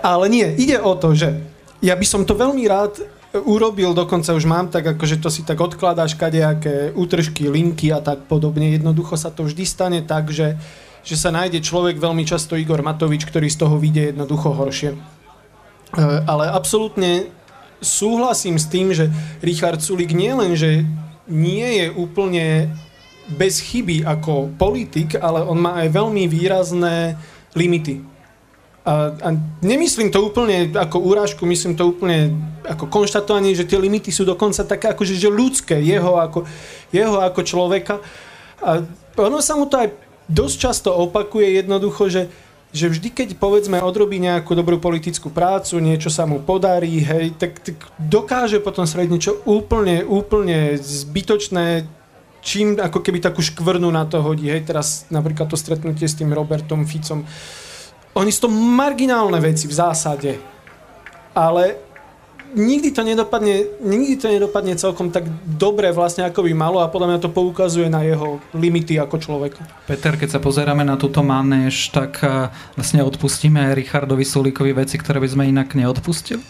[0.00, 1.36] ale nie, ide o to, že
[1.84, 2.96] ja by som to veľmi rád
[3.44, 8.24] urobil, dokonca už mám tak, akože to si tak odkladáš kadejaké útržky, linky a tak
[8.24, 8.72] podobne.
[8.72, 10.56] Jednoducho sa to vždy stane tak, že,
[11.04, 14.96] že sa nájde človek, veľmi často Igor Matovič, ktorý z toho vyjde jednoducho horšie.
[14.96, 14.98] E,
[16.24, 17.28] ale absolútne
[17.80, 19.12] súhlasím s tým, že
[19.44, 20.84] Richard Sulik nie len, že
[21.26, 22.70] nie je úplne
[23.26, 27.18] bez chyby ako politik, ale on má aj veľmi výrazné
[27.58, 28.16] limity
[28.86, 29.28] a, a
[29.66, 32.30] nemyslím to úplne ako úrážku, myslím to úplne
[32.62, 36.46] ako konštatovanie, že tie limity sú dokonca také akože že ľudské, jeho ako,
[36.94, 37.98] jeho ako človeka.
[38.62, 38.86] A
[39.18, 39.90] ono sa mu to aj
[40.30, 42.30] dosť často opakuje jednoducho, že,
[42.76, 47.56] že vždy, keď povedzme odrobí nejakú dobrú politickú prácu, niečo sa mu podarí, hej, tak,
[47.64, 51.88] tak dokáže potom srediť niečo úplne, úplne zbytočné,
[52.44, 54.52] čím ako keby takú škvrnu na to hodí.
[54.52, 57.24] Hej, teraz napríklad to stretnutie s tým Robertom Ficom
[58.16, 60.32] oni sú to marginálne veci v zásade,
[61.36, 61.85] ale
[62.54, 67.16] nikdy to nedopadne, nikdy to nedopadne celkom tak dobre vlastne, ako by malo a podľa
[67.16, 69.64] mňa to poukazuje na jeho limity ako človeka.
[69.88, 75.00] Peter, keď sa pozeráme na túto manéž, tak eh, vlastne odpustíme aj Richardovi Sulíkovi veci,
[75.00, 76.44] ktoré by sme inak neodpustili?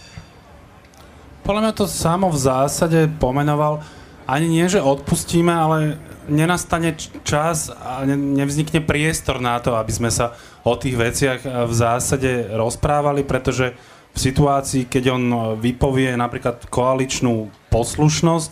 [1.47, 3.79] Podľa mňa to samo v zásade pomenoval
[4.27, 5.95] ani nie, že odpustíme, ale
[6.27, 10.35] nenastane čas a nevznikne priestor na to, aby sme sa
[10.67, 13.79] o tých veciach eh, v zásade rozprávali, pretože
[14.17, 15.25] v situácii, keď on
[15.61, 18.51] vypovie napríklad koaličnú poslušnosť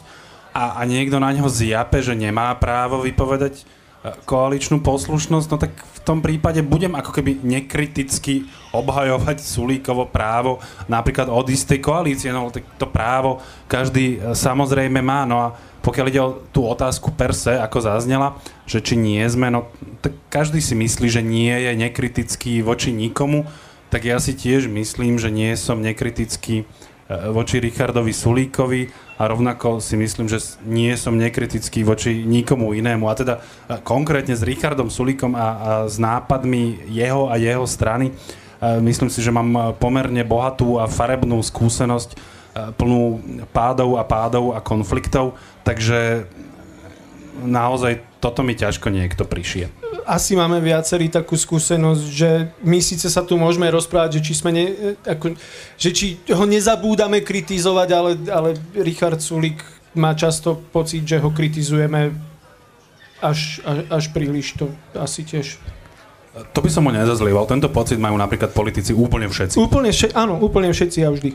[0.53, 5.73] a, a niekto na neho zjape, že nemá právo vypovedať eh, koaličnú poslušnosť, no tak
[5.73, 8.45] v tom prípade budem ako keby nekriticky
[8.77, 15.25] obhajovať Sulíkovo právo napríklad od istej koalície, no tak to právo každý eh, samozrejme má,
[15.25, 15.49] no a
[15.85, 19.69] pokiaľ ide o tú otázku per se, ako zaznela, že či nie sme, no
[20.05, 23.45] tak každý si myslí, že nie je nekritický voči nikomu,
[23.95, 26.65] tak ja si tiež myslím, že nie som nekritický e,
[27.31, 28.91] voči Richardovi Sulíkovi
[29.23, 33.07] a rovnako si myslím, že nie som nekritický voči nikomu inému.
[33.07, 35.47] A teda e, konkrétne s Richardom Sulíkom a, a
[35.87, 41.39] s nápadmi jeho a jeho strany, e, myslím si, že mám pomerne bohatú a farebnú
[41.39, 42.35] skúsenosť
[42.75, 43.19] plnú
[43.51, 45.35] pádov a pádov a konfliktov
[45.67, 46.29] Takže
[47.41, 49.69] naozaj toto mi ťažko niekto prišie.
[50.09, 52.31] Asi máme viacerí takú skúsenosť, že
[52.65, 55.37] my síce sa tu môžeme rozprávať, že či, sme ne, ako,
[55.77, 59.61] že či ho nezabúdame kritizovať, ale, ale Richard Sulik
[59.93, 62.17] má často pocit, že ho kritizujeme
[63.21, 64.57] až, až, až príliš.
[64.57, 65.61] To asi tiež
[66.51, 67.47] to by som ho nezazlieval.
[67.47, 69.55] Tento pocit majú napríklad politici úplne všetci.
[69.55, 71.31] Úplne všetci, áno, úplne všetci a vždy.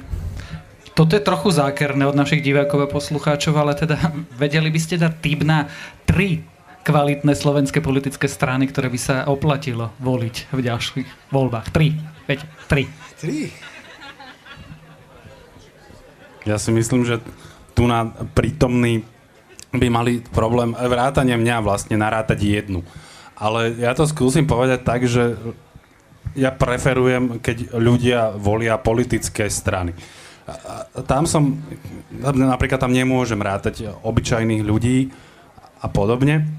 [0.92, 3.96] Toto je trochu zákerné od našich divákov a poslucháčov, ale teda
[4.36, 5.72] vedeli by ste dať tip na
[6.04, 6.44] tri
[6.90, 11.70] kvalitné slovenské politické strany, ktoré by sa oplatilo voliť v ďalších voľbách.
[11.70, 11.94] Tri.
[12.26, 12.90] Veď, tri.
[13.22, 13.54] Tri.
[16.50, 17.22] Ja si myslím, že
[17.78, 19.06] tu na prítomný
[19.70, 22.82] by mali problém vrátane mňa vlastne narátať jednu.
[23.38, 25.38] Ale ja to skúsim povedať tak, že
[26.34, 29.94] ja preferujem, keď ľudia volia politické strany.
[31.06, 31.62] Tam som,
[32.26, 35.14] napríklad tam nemôžem rátať obyčajných ľudí
[35.80, 36.50] a podobne.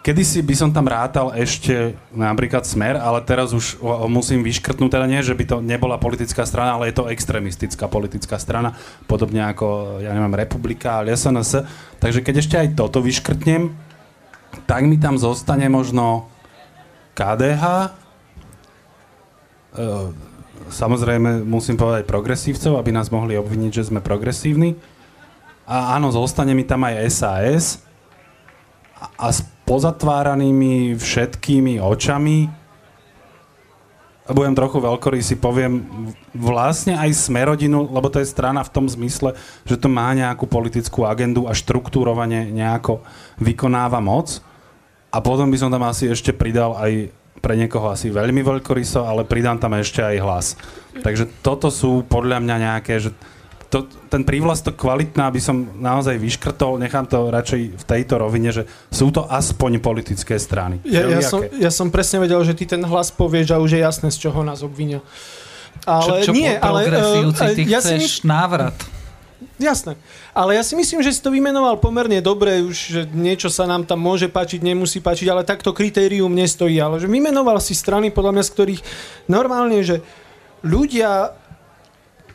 [0.00, 5.20] Kedysi by som tam rátal ešte napríklad Smer, ale teraz už musím vyškrtnúť, teda nie,
[5.20, 8.72] že by to nebola politická strana, ale je to extremistická politická strana,
[9.04, 11.68] podobne ako, ja neviem, Republika a SNS.
[12.00, 13.76] Takže keď ešte aj toto vyškrtnem,
[14.64, 16.32] tak mi tam zostane možno
[17.12, 17.88] KDH, e,
[20.72, 24.80] samozrejme musím povedať progresívcov, aby nás mohli obviniť, že sme progresívni.
[25.68, 27.84] A áno, zostane mi tam aj SAS.
[29.20, 32.60] A s pozatváranými všetkými očami
[34.30, 34.78] budem trochu
[35.22, 35.82] si poviem
[36.30, 39.34] vlastne aj Smerodinu, lebo to je strana v tom zmysle,
[39.66, 43.02] že to má nejakú politickú agendu a štruktúrovanie nejako
[43.42, 44.38] vykonáva moc.
[45.10, 47.10] A potom by som tam asi ešte pridal aj
[47.42, 50.46] pre niekoho asi veľmi veľkoryso, ale pridám tam ešte aj hlas.
[51.02, 53.10] Takže toto sú podľa mňa nejaké, že
[53.70, 58.66] to, ten prívlastok kvalitná by som naozaj vyškrtol, nechám to radšej v tejto rovine, že
[58.90, 60.82] sú to aspoň politické strany.
[60.82, 63.80] Ja, ja, som, ja som presne vedel, že ty ten hlas povieš a už je
[63.80, 64.98] jasné, z čoho nás obvinia.
[65.86, 66.90] Ale čo, čo nie, ale...
[66.90, 68.26] Uh, ty ja chceš si...
[68.26, 68.74] návrat.
[69.56, 69.96] Jasné.
[70.32, 73.84] Ale ja si myslím, že si to vymenoval pomerne dobre, už že niečo sa nám
[73.86, 76.76] tam môže páčiť, nemusí páčiť, ale takto kritérium nestojí.
[76.80, 78.80] Ale že vymenoval si strany, podľa mňa, z ktorých
[79.28, 80.00] normálne, že
[80.64, 81.39] ľudia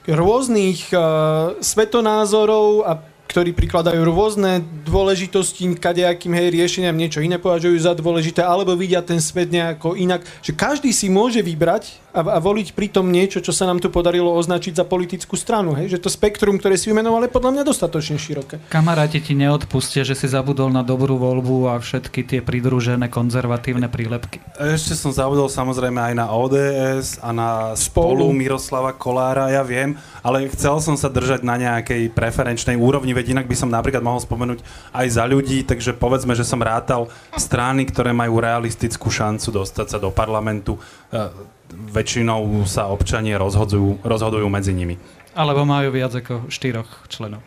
[0.10, 2.92] rôznych uh, svetonázorov a
[3.28, 9.18] ktorí prikladajú rôzne dôležitosti kadejakým hej, riešeniam niečo iné považujú za dôležité, alebo vidia ten
[9.18, 10.22] svet nejako inak.
[10.46, 14.32] Že každý si môže vybrať a, a voliť pritom niečo, čo sa nám tu podarilo
[14.36, 15.76] označiť za politickú stranu.
[15.76, 15.98] Hej?
[15.98, 18.62] Že to spektrum, ktoré si vymenoval, je podľa mňa dostatočne široké.
[18.72, 24.40] Kamaráti ti neodpustia, že si zabudol na dobrú voľbu a všetky tie pridružené konzervatívne prílepky.
[24.56, 29.96] Ešte som zabudol samozrejme aj na ODS a na spolu, spolu Miroslava Kolára, ja viem,
[30.22, 34.20] ale chcel som sa držať na nejakej preferenčnej úrovni, veď inak by som napríklad mohol
[34.20, 34.60] spomenúť
[34.92, 37.08] aj za ľudí, takže povedzme, že som rátal
[37.40, 41.32] strany, ktoré majú realistickú šancu dostať sa do parlamentu e,
[41.72, 45.00] väčšinou sa občania rozhodujú, rozhodujú medzi nimi.
[45.32, 47.44] Alebo majú viac ako štyroch členov.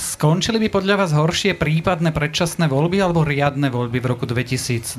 [0.00, 4.96] Skončili by podľa vás horšie prípadné predčasné voľby alebo riadne voľby v roku 2024?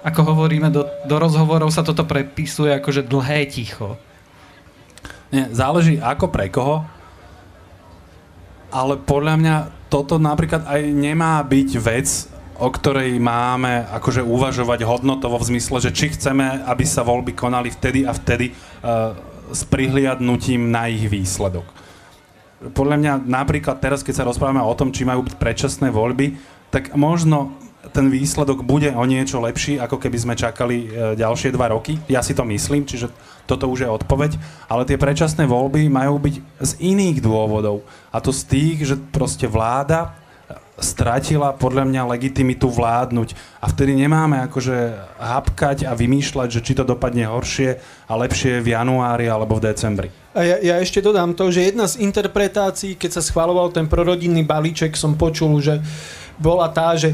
[0.00, 4.00] Ako hovoríme, do, do rozhovorov sa toto prepisuje ako že dlhé ticho.
[5.28, 6.82] Nie, záleží ako pre koho,
[8.72, 9.56] ale podľa mňa
[9.92, 12.08] toto napríklad aj nemá byť vec,
[12.60, 17.72] o ktorej máme akože uvažovať hodnotovo v zmysle, že či chceme, aby sa voľby konali
[17.72, 19.16] vtedy a vtedy uh,
[19.50, 21.66] s prihliadnutím na ich výsledok.
[22.76, 26.36] Podľa mňa napríklad teraz, keď sa rozprávame o tom, či majú byť predčasné voľby,
[26.68, 27.56] tak možno
[27.88, 31.96] ten výsledok bude o niečo lepší, ako keby sme čakali uh, ďalšie dva roky.
[32.12, 33.08] Ja si to myslím, čiže
[33.48, 34.36] toto už je odpoveď,
[34.68, 37.82] ale tie predčasné voľby majú byť z iných dôvodov.
[38.12, 40.20] A to z tých, že proste vláda
[40.80, 43.36] stratila podľa mňa legitimitu vládnuť.
[43.60, 47.76] A vtedy nemáme akože hapkať a vymýšľať, že či to dopadne horšie
[48.08, 50.08] a lepšie v januári alebo v decembri.
[50.32, 54.42] A ja, ja ešte dodám to, že jedna z interpretácií, keď sa schváloval ten prorodinný
[54.42, 55.84] balíček, som počul, že
[56.40, 57.12] bola tá, že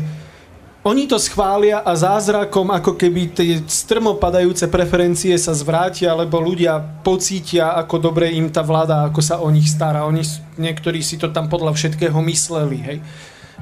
[0.86, 7.74] oni to schvália a zázrakom ako keby tie strmopadajúce preferencie sa zvrátia, lebo ľudia pocítia,
[7.74, 10.06] ako dobre im tá vláda, ako sa o nich stará.
[10.06, 10.22] Oni,
[10.54, 12.98] niektorí si to tam podľa všetkého mysleli, hej.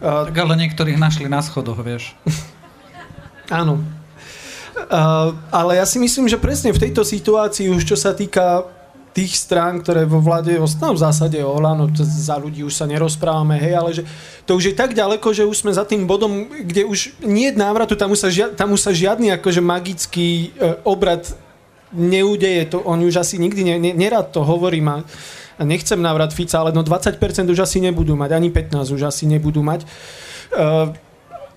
[0.04, 2.12] Tak ale niektorých našli na schodoch, vieš.
[3.48, 3.80] Áno.
[4.74, 8.68] Uh, ale ja si myslím, že presne v tejto situácii už čo sa týka
[9.14, 13.74] tých strán, ktoré vo vláde, no v zásade Olano, za ľudí už sa nerozprávame, hej,
[13.78, 14.02] ale že
[14.42, 17.54] to už je tak ďaleko, že už sme za tým bodom, kde už nie je
[17.54, 21.30] návratu, tam už sa, žia, tam už sa žiadny akože magický e, obrad
[21.94, 24.96] neudeje, to on už asi nikdy, ne, ne, nerad to hovorím a
[25.62, 27.14] nechcem návrat Fica, ale no 20%
[27.46, 29.86] už asi nebudú mať, ani 15 už asi nebudú mať.
[29.86, 29.88] E,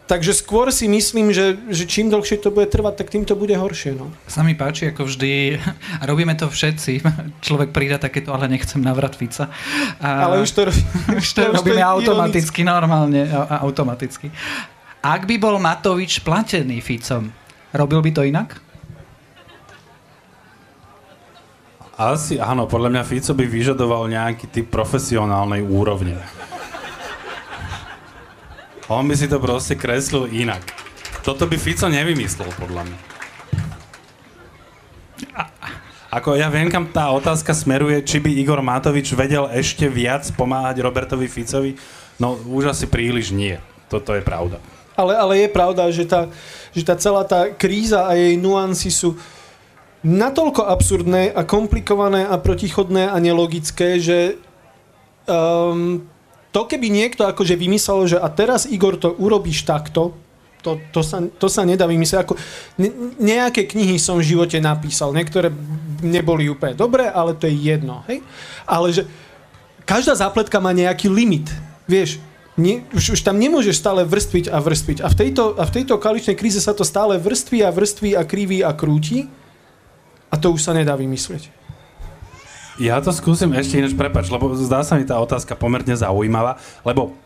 [0.08, 3.52] Takže skôr si myslím, že, že čím dlhšie to bude trvať, tak tým to bude
[3.52, 3.92] horšie.
[3.92, 4.08] No.
[4.24, 5.60] Sa mi páči, ako vždy,
[6.00, 7.04] a robíme to všetci,
[7.44, 9.52] človek prída takéto, ale nechcem navrat Fica.
[10.00, 10.62] A, ale už to,
[11.20, 12.72] už to už robíme to automaticky, ironicky.
[12.72, 14.32] normálne, a, automaticky.
[15.04, 17.28] Ak by bol Matovič platený Ficom,
[17.76, 18.64] robil by to inak?
[21.98, 26.22] Asi áno, podľa mňa Fico by vyžadoval nejaký typ profesionálnej úrovne.
[28.88, 30.64] On by si to proste kreslil inak.
[31.28, 33.00] Toto by Fico nevymyslel, podľa mňa.
[36.08, 40.80] Ako ja viem, kam tá otázka smeruje, či by Igor Matovič vedel ešte viac pomáhať
[40.80, 41.76] Robertovi Ficovi,
[42.16, 43.60] no už asi príliš nie.
[43.92, 44.64] Toto je pravda.
[44.96, 46.32] Ale, ale je pravda, že tá,
[46.72, 49.20] že tá celá tá kríza a jej nuancy sú
[50.00, 54.40] natoľko absurdné a komplikované a protichodné a nelogické, že
[55.28, 56.08] um,
[56.58, 60.18] to keby niekto akože vymyslel, že a teraz Igor to urobíš takto,
[60.66, 62.26] to, to, sa, to sa nedá vymyslieť.
[62.26, 62.34] Ako,
[62.82, 65.54] ne, nejaké knihy som v živote napísal, niektoré
[66.02, 68.02] neboli úplne dobré, ale to je jedno.
[68.10, 68.26] Hej?
[68.66, 69.06] Ale že
[69.86, 71.46] každá zápletka má nejaký limit.
[71.86, 72.18] Vieš,
[72.58, 75.06] nie, už, už tam nemôžeš stále vrstviť a vrstviť.
[75.06, 78.26] A v tejto, a v tejto kaličnej kríze sa to stále vrství a vrství a
[78.26, 79.30] kriví a krúti.
[80.34, 81.57] A to už sa nedá vymyslieť.
[82.78, 87.18] Ja to skúsim ešte ináč, prepač, lebo zdá sa mi tá otázka pomerne zaujímavá, lebo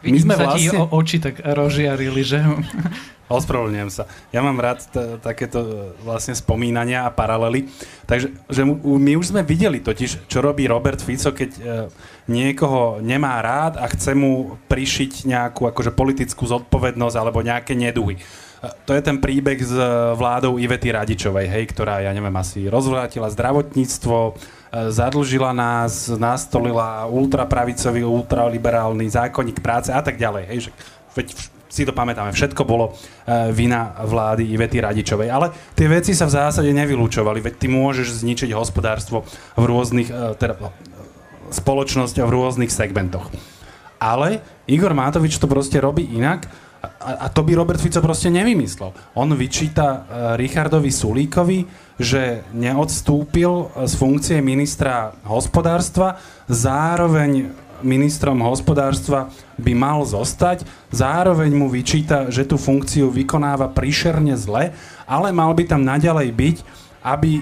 [0.00, 0.64] my sme sa vlastne...
[0.64, 2.40] ti o oči tak rozžiarili, že?
[3.30, 4.10] Ospravedlňujem sa.
[4.34, 5.70] Ja mám rád t- takéto e,
[6.02, 7.70] vlastne spomínania a paralely.
[8.02, 11.60] Takže že my už sme videli totiž, čo robí Robert Fico, keď e,
[12.26, 18.18] niekoho nemá rád a chce mu prišiť nejakú akože politickú zodpovednosť alebo nejaké neduhy.
[18.60, 23.32] To je ten príbeh s e, vládou Ivety Radičovej, hej, ktorá, ja neviem, asi rozvrátila
[23.32, 24.32] zdravotníctvo, e,
[24.92, 30.44] zadlžila nás, nastolila ultrapravicový, ultraliberálny zákonník práce a tak ďalej.
[30.52, 30.70] Hej, že,
[31.16, 31.26] veď
[31.70, 35.30] si to pamätáme, všetko bolo uh, vina vlády Ivety Radičovej.
[35.30, 39.22] Ale tie veci sa v zásade nevylúčovali, veď ty môžeš zničiť hospodárstvo
[39.54, 40.58] v rôznych, teda
[41.54, 43.30] spoločnosť v rôznych segmentoch.
[44.02, 46.50] Ale Igor Mátovič to proste robí inak
[46.80, 48.92] a, a to by Robert Fico proste nevymyslel.
[49.16, 50.00] On vyčíta uh,
[50.40, 51.68] Richardovi Sulíkovi,
[52.00, 56.16] že neodstúpil z funkcie ministra hospodárstva,
[56.48, 57.52] zároveň
[57.84, 64.72] ministrom hospodárstva by mal zostať, zároveň mu vyčíta, že tú funkciu vykonáva príšerne zle,
[65.08, 66.56] ale mal by tam naďalej byť,
[67.04, 67.40] aby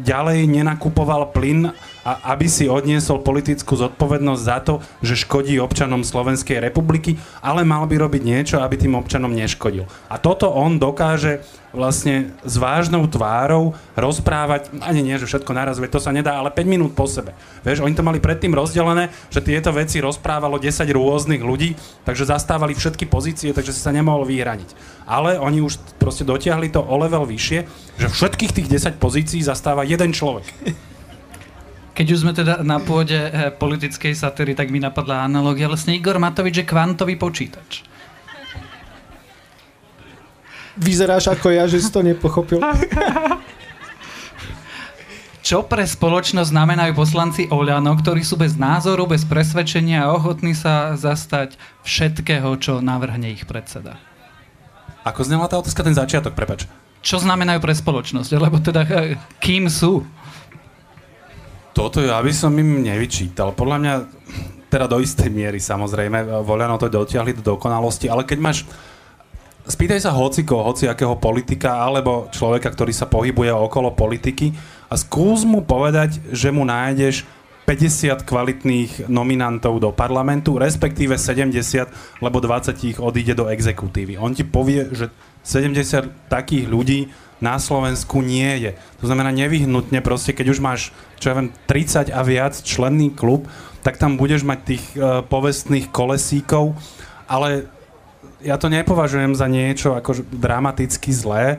[0.00, 1.72] ďalej nenakupoval plyn
[2.02, 7.86] a aby si odniesol politickú zodpovednosť za to, že škodí občanom Slovenskej republiky, ale mal
[7.86, 9.86] by robiť niečo, aby tým občanom neškodil.
[10.10, 15.96] A toto on dokáže vlastne s vážnou tvárou rozprávať, ani nie, že všetko naraz, veď
[15.96, 17.32] to sa nedá, ale 5 minút po sebe.
[17.64, 21.72] Vieš, oni to mali predtým rozdelené, že tieto veci rozprávalo 10 rôznych ľudí,
[22.04, 25.00] takže zastávali všetky pozície, takže si sa nemohol vyhraniť.
[25.08, 27.64] Ale oni už proste dotiahli to o level vyššie,
[27.96, 30.44] že všetkých tých 10 pozícií zastáva jeden človek.
[31.92, 35.68] Keď už sme teda na pôde eh, politickej satíry, tak mi napadla analogia.
[35.68, 37.84] Vlastne Igor Matovič je kvantový počítač.
[40.80, 42.64] Vyzeráš ako ja, že si to nepochopil.
[45.42, 50.94] Čo pre spoločnosť znamenajú poslanci Oľano, ktorí sú bez názoru, bez presvedčenia a ochotní sa
[50.94, 53.98] zastať všetkého, čo navrhne ich predseda?
[55.02, 56.70] Ako znela tá otázka ten začiatok, prepač?
[57.02, 58.30] Čo znamenajú pre spoločnosť?
[58.38, 60.06] Lebo teda eh, kým sú?
[61.72, 63.56] Toto ja by som im nevyčítal.
[63.56, 63.94] Podľa mňa,
[64.68, 68.58] teda do istej miery samozrejme, Voľano to dotiahli do dokonalosti, ale keď máš
[69.62, 74.50] Spýtaj sa hociko, hoci akého politika alebo človeka, ktorý sa pohybuje okolo politiky
[74.90, 77.22] a skús mu povedať, že mu nájdeš
[77.62, 81.54] 50 kvalitných nominantov do parlamentu, respektíve 70,
[82.18, 84.18] lebo 20 ich odíde do exekutívy.
[84.18, 85.14] On ti povie, že
[85.46, 87.06] 70 takých ľudí
[87.42, 88.70] na Slovensku nie je.
[89.02, 90.80] To znamená nevyhnutne proste, keď už máš,
[91.18, 93.50] čo ja viem, 30 a viac členný klub,
[93.82, 96.78] tak tam budeš mať tých uh, povestných kolesíkov,
[97.26, 97.66] ale
[98.42, 101.58] ja to nepovažujem za niečo ako dramaticky zlé,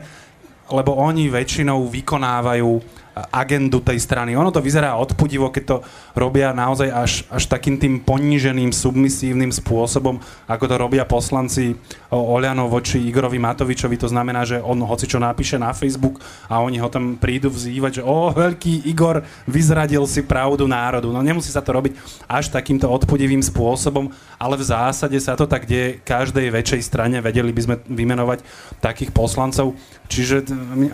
[0.72, 4.34] lebo oni väčšinou vykonávajú agendu tej strany.
[4.34, 5.76] Ono to vyzerá odpudivo, keď to
[6.18, 10.18] robia naozaj až, až takým tým poníženým, submisívnym spôsobom,
[10.50, 11.78] ako to robia poslanci
[12.10, 13.94] Oľano voči Igorovi Matovičovi.
[14.02, 16.18] To znamená, že on hoci čo napíše na Facebook
[16.50, 21.14] a oni ho tam prídu vzývať, že o, veľký Igor, vyzradil si pravdu národu.
[21.14, 21.94] No nemusí sa to robiť
[22.26, 24.10] až takýmto odpudivým spôsobom,
[24.42, 27.22] ale v zásade sa to tak deje každej väčšej strane.
[27.22, 28.42] Vedeli by sme vymenovať
[28.82, 29.78] takých poslancov.
[30.10, 30.44] Čiže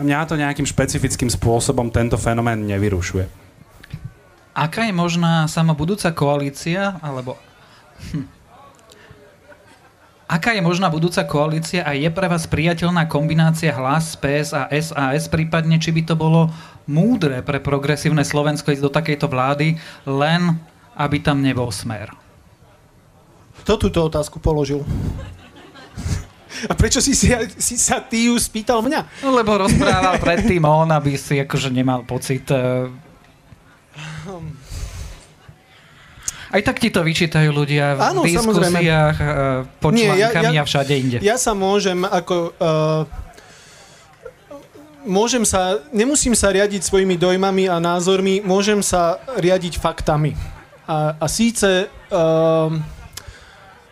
[0.04, 3.30] mňa to nejakým špecifickým spôsobom ten tento fenomén nevyrušuje.
[4.50, 7.38] Aká je možná sama budúca koalícia, alebo...
[8.11, 8.26] Hm.
[10.26, 15.30] Aká je možná budúca koalícia a je pre vás priateľná kombinácia hlas PS a SAS,
[15.30, 16.50] prípadne či by to bolo
[16.90, 19.78] múdre pre progresívne Slovensko ísť do takejto vlády,
[20.11, 20.58] len
[20.98, 22.11] aby tam nebol smer?
[23.62, 24.82] Kto túto otázku položil?
[26.68, 29.24] A prečo si, si, si sa ty ju spýtal mňa?
[29.24, 32.90] No, lebo rozprával predtým on, aby si akože nemal pocit uh,
[36.50, 39.78] Aj tak ti to vyčítajú ľudia v Áno, diskusiách, samozrejme.
[39.78, 41.18] pod článkami ja, ja, a všade inde.
[41.22, 42.52] Ja sa môžem ako...
[42.58, 43.06] Uh,
[45.06, 50.36] môžem sa, nemusím sa riadiť svojimi dojmami a názormi, môžem sa riadiť faktami.
[50.84, 52.68] A, a síce uh,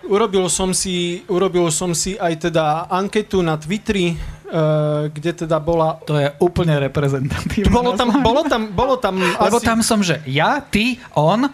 [0.09, 6.01] urobil, som si, urobil som si aj teda anketu na Twitteri, uh, kde teda bola...
[6.09, 7.71] To je úplne reprezentatívne.
[7.71, 9.67] Bolo tam, bolo tam, bolo tam Lebo asi...
[9.69, 11.47] tam som, že ja, ty, on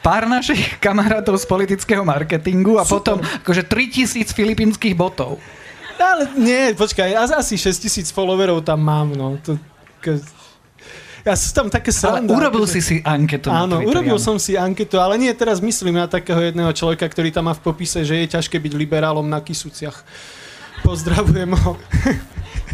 [0.00, 2.92] pár našich kamarátov z politického marketingu a Super.
[2.96, 5.36] potom akože 3000 filipínskych botov.
[5.98, 9.34] Ale nie, počkaj, asi 6000 followerov tam mám, no.
[9.42, 9.58] To,
[9.98, 10.22] ke,
[11.26, 12.26] ja som tam také sranda.
[12.26, 13.50] Ale urobil si si anketu.
[13.50, 17.50] Áno, urobil som si anketu, ale nie, teraz myslím na takého jedného človeka, ktorý tam
[17.50, 20.04] má v popise, že je ťažké byť liberálom na Kisuciach.
[20.86, 21.72] Pozdravujem ho.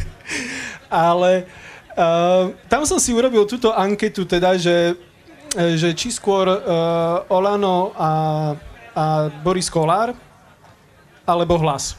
[1.09, 1.49] ale
[1.97, 4.97] uh, tam som si urobil túto anketu, teda, že
[5.55, 6.59] E, že či skôr uh,
[7.30, 8.11] Olano a,
[8.90, 10.11] a Boris Kolár,
[11.22, 11.95] alebo hlas.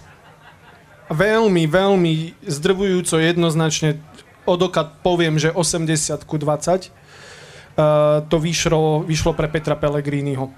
[1.07, 3.95] Veľmi, veľmi zdrvujúco jednoznačne
[4.45, 6.89] odokat poviem, že 80 ku 20 uh, e,
[8.29, 10.53] to vyšlo, vyšlo pre Petra Pellegriniho.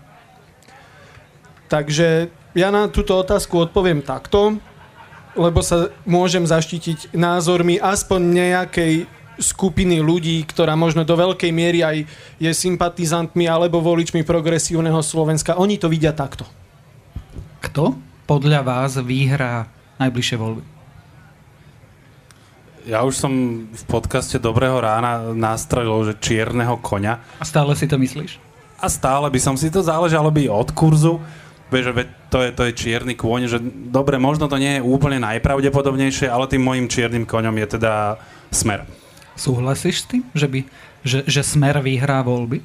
[1.67, 4.55] Takže ja na túto otázku odpoviem takto,
[5.35, 8.93] lebo sa môžem zaštitiť názormi aspoň nejakej
[9.38, 11.97] skupiny ľudí, ktorá možno do veľkej miery aj
[12.41, 15.61] je sympatizantmi alebo voličmi progresívneho Slovenska.
[15.61, 16.43] Oni to vidia takto.
[17.61, 17.93] Kto
[18.25, 19.69] podľa vás vyhrá
[20.01, 20.76] najbližšie voľby?
[22.88, 23.31] Ja už som
[23.67, 27.19] v podcaste Dobrého rána nastrojil, že čierneho koňa.
[27.35, 28.39] A stále si to myslíš?
[28.79, 31.19] A stále by som si to záležalo by od kurzu.
[31.67, 33.59] Vieš, že to je, to je čierny kôň, že
[33.91, 38.23] dobre, možno to nie je úplne najpravdepodobnejšie, ale tým môjim čiernym koňom je teda
[38.55, 38.88] smer.
[39.35, 40.59] Súhlasíš s tým, že, by,
[41.03, 42.63] že, že Smer vyhrá voľby?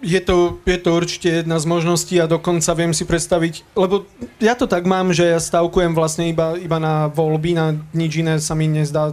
[0.00, 4.08] Je to, je to určite jedna z možností a dokonca viem si predstaviť, lebo
[4.40, 8.40] ja to tak mám, že ja stavkujem vlastne iba, iba na voľby, na nič iné
[8.40, 9.12] sa mi nezdá,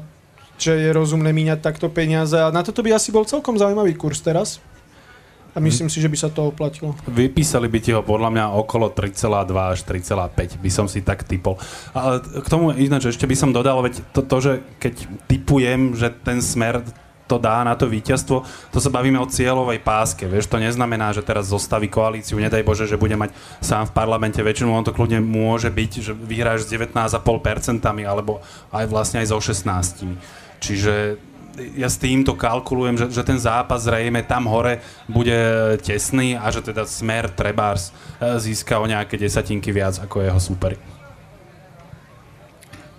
[0.55, 4.23] že je rozumné míňať takto peniaze a na toto by asi bol celkom zaujímavý kurz
[4.23, 4.63] teraz.
[5.51, 6.93] A myslím si, že by sa to oplatilo.
[7.09, 9.25] Vypísali by ti ho podľa mňa okolo 3,2
[9.57, 11.57] až 3,5, by som si tak typol.
[11.97, 14.93] Ale k tomu ináč ešte by som dodal, veď to, to, že keď
[15.25, 16.85] typujem, že ten smer
[17.28, 20.25] to dá na to víťazstvo, to sa bavíme o cieľovej páske.
[20.25, 24.39] Vieš, to neznamená, že teraz zostaví koalíciu, nedaj Bože, že bude mať sám v parlamente
[24.39, 28.39] väčšinu, on to kľudne môže byť, že vyhráš s 19,5% alebo
[28.71, 30.07] aj vlastne aj so 16.
[30.57, 31.19] Čiže
[31.73, 35.34] ja s týmto kalkulujem, že, že ten zápas zrejme tam hore bude
[35.82, 37.89] tesný a že teda smer Trebárs
[38.21, 40.97] e, získa o nejaké desatinky viac ako jeho súperi.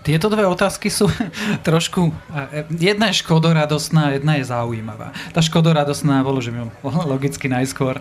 [0.08, 1.04] Tieto dve otázky sú
[1.68, 2.08] trošku...
[2.32, 5.12] E, jedna je škodoradosná, jedna je zaujímavá.
[5.36, 6.66] Tá škodoradosná, položím ju
[7.12, 8.00] logicky najskôr.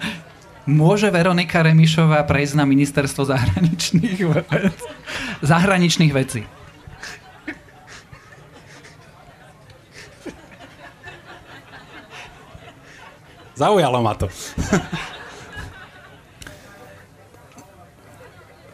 [0.63, 4.23] Môže Veronika Remišová prejsť na ministerstvo zahraničných,
[5.51, 6.47] zahraničných vecí?
[13.57, 14.31] Zaujalo ma to.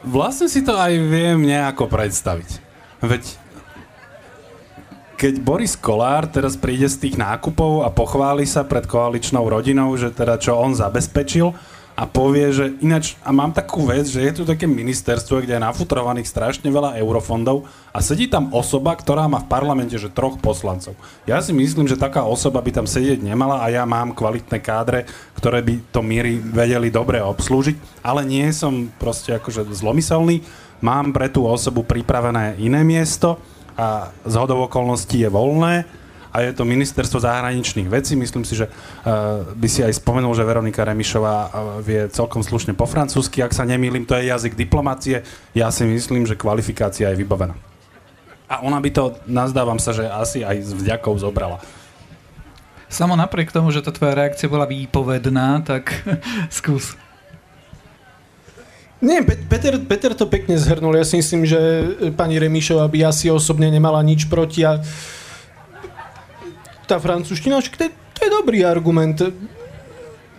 [0.06, 2.63] vlastne si to aj viem nejako predstaviť.
[3.04, 3.36] Veď
[5.20, 10.12] keď Boris Kolár teraz príde z tých nákupov a pochváli sa pred koaličnou rodinou, že
[10.12, 11.52] teda čo on zabezpečil,
[11.94, 15.62] a povie, že ináč, a mám takú vec, že je tu také ministerstvo, kde je
[15.62, 20.98] nafutrovaných strašne veľa eurofondov a sedí tam osoba, ktorá má v parlamente že troch poslancov.
[21.30, 25.06] Ja si myslím, že taká osoba by tam sedieť nemala a ja mám kvalitné kádre,
[25.38, 30.42] ktoré by to míry vedeli dobre obslúžiť, ale nie som proste akože zlomyselný.
[30.84, 33.40] Mám pre tú osobu pripravené iné miesto
[33.80, 35.88] a z hodov okolností je voľné
[36.34, 38.20] a je to ministerstvo zahraničných vecí.
[38.20, 42.76] Myslím si, že uh, by si aj spomenul, že Veronika Remišová uh, vie celkom slušne
[42.76, 45.24] po francúzsky, ak sa nemýlim, to je jazyk diplomácie.
[45.56, 47.56] Ja si myslím, že kvalifikácia je vybavená.
[48.52, 51.64] A ona by to, nazdávam sa, že asi aj s vďakou zobrala.
[52.92, 55.96] Samo napriek tomu, že tá tvoja reakcia bola výpovedná, tak
[56.52, 57.00] skús.
[59.04, 60.96] Nie, Peter, Peter to pekne zhrnul.
[60.96, 61.60] Ja si myslím, že
[62.16, 64.80] pani Remišová by asi osobne nemala nič proti a
[66.88, 69.20] tá francúzština, to to je dobrý argument.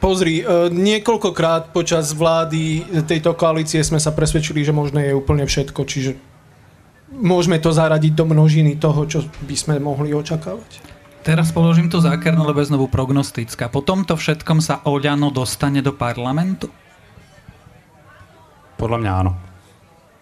[0.00, 5.80] Pozri, e, niekoľkokrát počas vlády tejto koalície sme sa presvedčili, že možné je úplne všetko,
[5.84, 6.16] čiže
[7.12, 10.80] môžeme to zaradiť do množiny toho, čo by sme mohli očakávať.
[11.24, 13.72] Teraz položím tu zákerno, lebo je znovu prognostická.
[13.72, 16.68] Po tomto všetkom sa Oľano dostane do parlamentu?
[18.76, 19.32] Podľa mňa áno.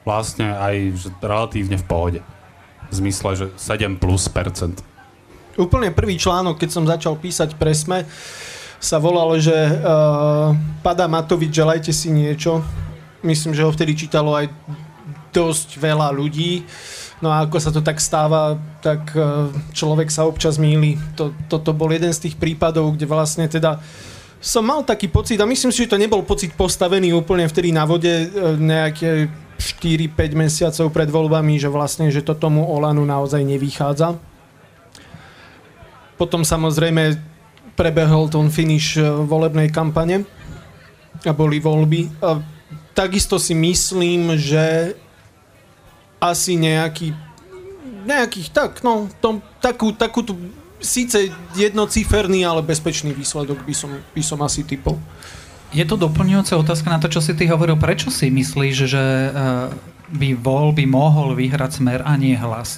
[0.02, 2.20] Vlastne aj že relatívne v pohode.
[2.90, 4.82] V zmysle, že 7 plus percent.
[5.56, 8.08] Úplne prvý článok, keď som začal písať pre SME,
[8.82, 10.50] sa volalo, že uh,
[10.82, 12.64] Pada Matovič, želajte si niečo.
[13.22, 14.50] Myslím, že ho vtedy čítalo aj
[15.30, 16.66] dosť veľa ľudí.
[17.22, 20.98] No a ako sa to tak stáva, tak uh, človek sa občas míli.
[21.14, 23.78] To, toto bol jeden z tých prípadov, kde vlastne teda
[24.42, 27.86] som mal taký pocit, a myslím si, že to nebol pocit postavený úplne vtedy na
[27.86, 29.30] vode uh, nejaké
[29.62, 34.18] 4-5 mesiacov pred voľbami, že vlastne, že to tomu Olanu naozaj nevychádza.
[36.18, 37.14] Potom samozrejme
[37.78, 40.26] prebehol ten finish e, volebnej kampane
[41.22, 42.10] a boli voľby.
[42.20, 42.42] A
[42.90, 44.98] takisto si myslím, že
[46.18, 47.14] asi nejaký
[48.02, 50.34] nejakých, tak, no, tom, takú, takú tu,
[50.82, 54.98] síce jednociferný, ale bezpečný výsledok by som, by som asi typol.
[55.72, 57.80] Je to doplňujúca otázka na to, čo si ty hovoril.
[57.80, 59.30] Prečo si myslíš, že e,
[60.12, 60.28] by
[60.76, 62.76] by mohol vyhrať smer a nie hlas?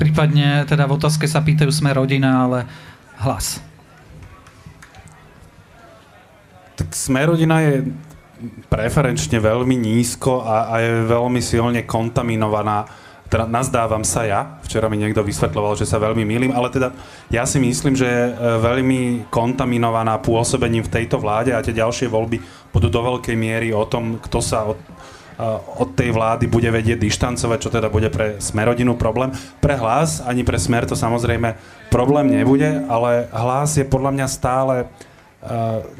[0.00, 2.64] Prípadne teda v otázke sa pýtajú smer rodina, ale
[3.20, 3.60] hlas.
[6.74, 7.86] Tak Smerodina je
[8.66, 13.03] preferenčne veľmi nízko a, a je veľmi silne kontaminovaná
[13.34, 16.94] teda nazdávam sa ja, včera mi niekto vysvetľoval, že sa veľmi milím, ale teda
[17.34, 22.06] ja si myslím, že je e, veľmi kontaminovaná pôsobením v tejto vláde a tie ďalšie
[22.06, 22.38] voľby
[22.70, 25.42] budú do veľkej miery o tom, kto sa od, e,
[25.82, 29.34] od tej vlády bude vedieť dištancovať, čo teda bude pre Smerodinu problém.
[29.58, 31.58] Pre hlas ani pre Smer to samozrejme
[31.90, 34.86] problém nebude, ale hlas je podľa mňa stále
[35.44, 35.50] Eh,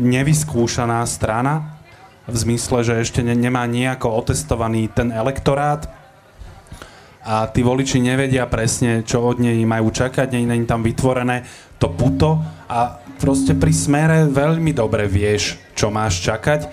[0.01, 1.77] nevyskúšaná strana,
[2.25, 5.85] v zmysle, že ešte ne, nemá nejako otestovaný ten elektorát
[7.25, 11.41] a tí voliči nevedia presne, čo od nej majú čakať, nie je tam vytvorené
[11.81, 12.37] to puto.
[12.69, 16.69] A proste pri smere veľmi dobre vieš, čo máš čakať.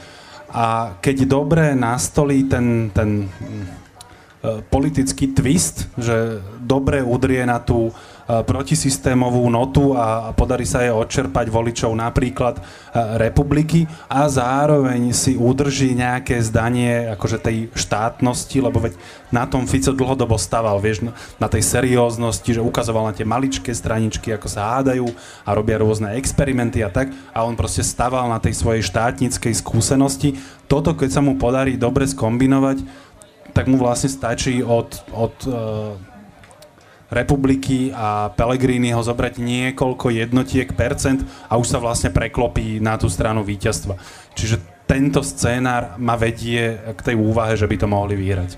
[0.52, 3.32] A keď dobre nastolí ten, ten
[4.44, 7.96] eh, politický twist, že dobre udrie na tú
[8.32, 12.64] protisystémovú notu a podarí sa jej odčerpať voličov napríklad
[13.20, 18.96] republiky a zároveň si udrží nejaké zdanie akože tej štátnosti, lebo veď
[19.36, 21.08] na tom Fico dlhodobo staval, vieš,
[21.40, 25.08] na tej serióznosti, že ukazoval na tie maličké straničky, ako sa hádajú
[25.44, 30.40] a robia rôzne experimenty a tak a on proste staval na tej svojej štátnickej skúsenosti.
[30.72, 32.84] Toto, keď sa mu podarí dobre skombinovať,
[33.52, 36.11] tak mu vlastne stačí od, od uh,
[37.12, 43.12] republiky a Pellegrini ho zobrať niekoľko jednotiek percent a už sa vlastne preklopí na tú
[43.12, 44.00] stranu víťazstva.
[44.32, 48.56] Čiže tento scénár ma vedie k tej úvahe, že by to mohli vyhrať.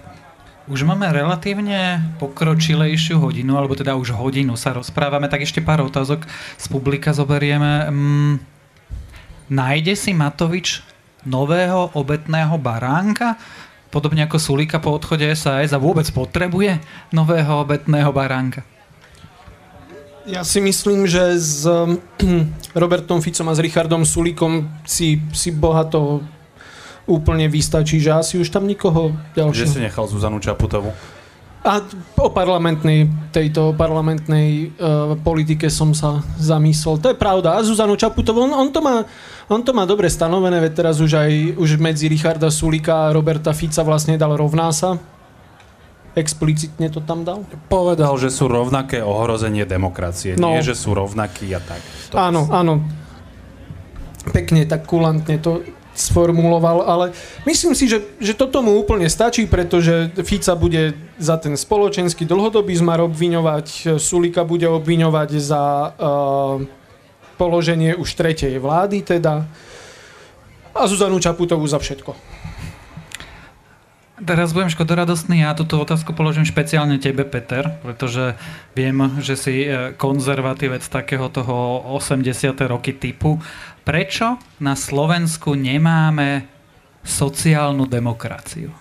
[0.64, 6.24] Už máme relatívne pokročilejšiu hodinu, alebo teda už hodinu sa rozprávame, tak ešte pár otázok
[6.56, 7.92] z publika zoberieme.
[7.92, 8.34] Mm,
[9.52, 10.80] nájde si Matovič
[11.28, 13.36] nového obetného baránka?
[13.94, 16.82] Podobne ako Sulika po odchode SAS a vôbec potrebuje
[17.14, 18.66] nového obetného baránka?
[20.26, 21.68] Ja si myslím, že s
[22.82, 26.26] Robertom Ficom a s Richardom Sulikom si, si bohato
[27.04, 29.68] úplne vystačí, že asi už tam nikoho ďalšieho...
[29.68, 30.96] Že si nechal Zuzanu Čaputovú?
[31.64, 31.80] A
[32.20, 37.00] o parlamentnej, tejto parlamentnej uh, politike som sa zamyslel.
[37.00, 37.56] To je pravda.
[37.56, 39.08] A Zuzanu Čaputovú, on, on, to má,
[39.52, 43.52] on to má dobre stanovené, veď teraz už aj už medzi Richarda Sulika a Roberta
[43.52, 44.96] Fica vlastne dal rovná sa.
[46.14, 47.42] Explicitne to tam dal?
[47.74, 50.38] Povedal, že sú rovnaké ohrozenie demokracie.
[50.38, 50.54] No.
[50.54, 51.82] Nie, že sú rovnakí a tak.
[52.14, 52.86] To áno, áno.
[54.30, 57.06] Pekne, tak kulantne to sformuloval, ale
[57.46, 62.74] myslím si, že, že toto mu úplne stačí, pretože Fica bude za ten spoločenský dlhodobý
[62.74, 65.64] zmar obviňovať, Sulika bude obviňovať za
[65.94, 66.66] uh,
[67.36, 69.46] položenie už tretej vlády teda
[70.74, 72.18] a Zuzanu Čaputovú za všetko.
[74.24, 78.40] Teraz budem škodoradostný, ja túto otázku položím špeciálne tebe, Peter, pretože
[78.72, 82.56] viem, že si e, konzervatívec takého toho 80.
[82.70, 83.44] roky typu.
[83.84, 86.48] Prečo na Slovensku nemáme
[87.04, 88.72] sociálnu demokraciu?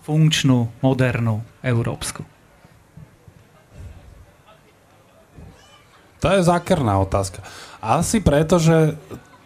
[0.00, 2.24] Funkčnú, modernú, európsku.
[6.20, 7.40] To je zákerná otázka.
[7.80, 8.96] Asi preto, že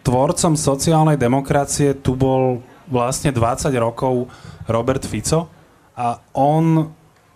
[0.03, 4.29] tvorcom sociálnej demokracie tu bol vlastne 20 rokov
[4.69, 5.49] Robert Fico
[5.95, 6.93] a on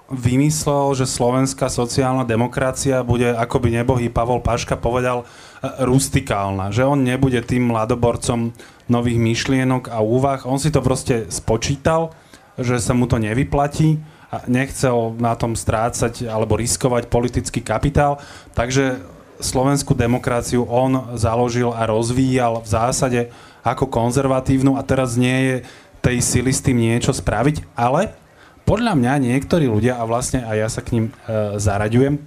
[0.09, 5.23] vymyslel, že slovenská sociálna demokracia bude, ako by nebohý Pavol Paška povedal,
[5.61, 6.73] rustikálna.
[6.73, 8.49] Že on nebude tým mladoborcom
[8.89, 10.41] nových myšlienok a úvah.
[10.49, 12.17] On si to proste spočítal,
[12.57, 14.01] že sa mu to nevyplatí
[14.33, 18.17] a nechcel na tom strácať alebo riskovať politický kapitál.
[18.57, 19.01] Takže
[19.39, 23.21] slovenskú demokraciu on založil a rozvíjal v zásade
[23.63, 25.55] ako konzervatívnu a teraz nie je
[25.99, 28.15] tej sily s tým niečo spraviť, ale
[28.63, 31.11] podľa mňa niektorí ľudia, a vlastne aj ja sa k ním e,
[31.57, 32.21] zaraďujem,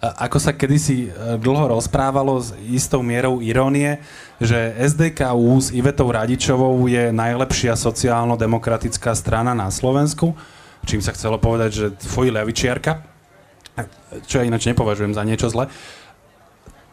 [0.00, 4.00] ako sa kedysi e, dlho rozprávalo s istou mierou irónie,
[4.40, 10.32] že SDKU s Ivetou Radičovou je najlepšia sociálno-demokratická strana na Slovensku,
[10.88, 13.04] čím sa chcelo povedať, že tvoj levičiarka,
[14.24, 15.68] čo ja ináč nepovažujem za niečo zle,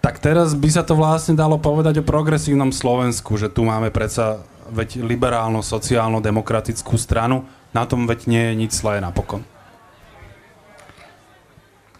[0.07, 4.39] tak teraz by sa to vlastne dalo povedať o progresívnom Slovensku, že tu máme predsa
[4.71, 7.43] veď liberálno, sociálno, demokratickú stranu,
[7.75, 9.43] na tom veď nie je nič zlé napokon.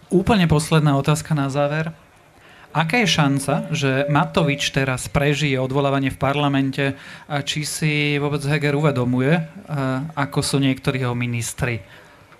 [0.08, 1.92] Úplne posledná otázka na záver.
[2.72, 6.96] Aká je šanca, že Matovič teraz prežije odvolávanie v parlamente
[7.28, 9.36] a či si vôbec Heger uvedomuje,
[10.16, 11.84] ako sú niektorí jeho ministri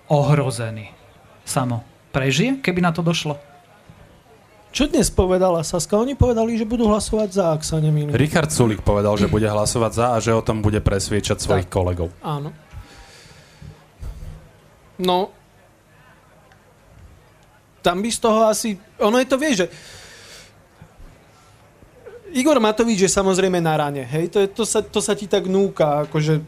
[0.08, 0.96] ohrození?
[1.44, 3.36] Samo prežije, keby na to došlo?
[4.78, 5.98] Čo dnes povedala Saska?
[5.98, 8.14] Oni povedali, že budú hlasovať za, ak sa nemýlim.
[8.14, 11.74] Richard Sulik povedal, že bude hlasovať za a že o tom bude presviečať svojich tak.
[11.74, 12.14] kolegov.
[12.22, 12.54] Áno.
[15.02, 15.34] No,
[17.82, 18.78] tam by z toho asi...
[19.02, 19.68] Ono je to, vieš, že
[22.38, 25.50] Igor Matovič je samozrejme na rane, hej, to, je, to, sa, to sa ti tak
[25.50, 26.38] núka, akože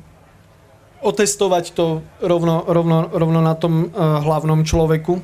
[1.03, 5.19] otestovať to rovno, rovno, rovno na tom uh, hlavnom človeku.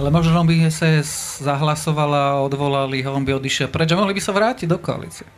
[0.00, 1.04] Ale možno by sa
[1.42, 5.28] zahlasovala, odvolali ho, on by odišiel preč a mohli by sa vrátiť do koalície.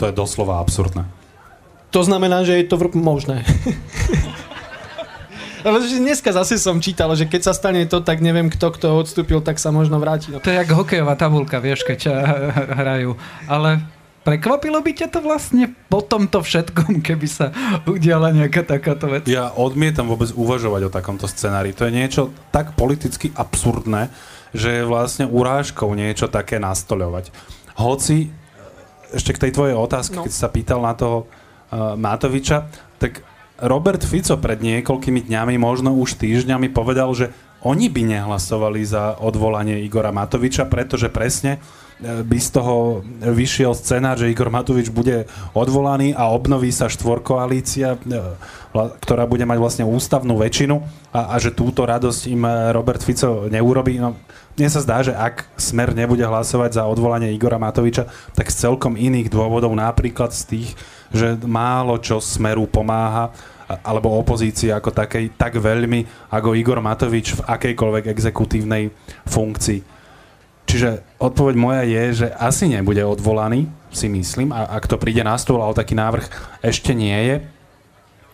[0.00, 1.04] To je doslova absurdné.
[1.92, 3.44] To znamená, že je to možné.
[5.62, 9.38] Ale dneska zase som čítal, že keď sa stane to, tak neviem kto, kto odstúpil,
[9.38, 10.34] tak sa možno vráti.
[10.34, 12.10] To je jak hokejová tabulka, vieš, keď
[12.82, 13.14] hrajú.
[13.46, 13.78] Ale
[14.22, 17.50] Prekvapilo by ťa to vlastne po tomto všetkom, keby sa
[17.90, 19.26] udiala nejaká takáto vec?
[19.26, 21.74] Ja odmietam vôbec uvažovať o takomto scenári.
[21.74, 22.22] To je niečo
[22.54, 24.14] tak politicky absurdné,
[24.54, 27.34] že je vlastne urážkou niečo také nastoľovať.
[27.82, 28.30] Hoci,
[29.10, 30.24] ešte k tej tvojej otázke, no.
[30.24, 32.70] keď sa pýtal na toho uh, Matoviča,
[33.02, 33.26] tak
[33.58, 39.82] Robert Fico pred niekoľkými dňami, možno už týždňami povedal, že oni by nehlasovali za odvolanie
[39.82, 41.62] Igora Matoviča, pretože presne
[42.02, 47.98] by z toho vyšiel scenár, že Igor Matovič bude odvolaný a obnoví sa štvorkoalícia, e,
[48.74, 50.82] ktorá bude mať vlastne ústavnú väčšinu
[51.14, 52.42] a, a že túto radosť im
[52.74, 54.02] Robert Fico neurobí.
[54.02, 54.18] No,
[54.58, 59.00] mne sa zdá, že ak Smer nebude hlasovať za odvolanie Igora Matoviča, tak z celkom
[59.00, 60.68] iných dôvodov, napríklad z tých,
[61.08, 63.32] že málo čo Smeru pomáha,
[63.80, 68.92] alebo opozícii ako takej tak veľmi, ako Igor Matovič v akejkoľvek exekutívnej
[69.24, 70.01] funkcii.
[70.72, 75.36] Čiže odpoveď moja je, že asi nebude odvolaný, si myslím, a ak to príde na
[75.36, 76.24] stôl, ale taký návrh
[76.64, 77.36] ešte nie je.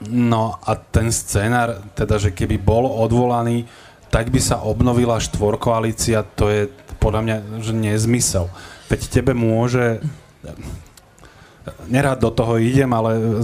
[0.06, 3.66] No a ten scenár, teda, že keby bol odvolaný,
[4.14, 6.70] tak by sa obnovila štvorkoalícia, to je
[7.02, 8.46] podľa mňa že nezmysel.
[8.86, 9.98] Veď tebe môže...
[11.90, 13.42] Nerád do toho idem, ale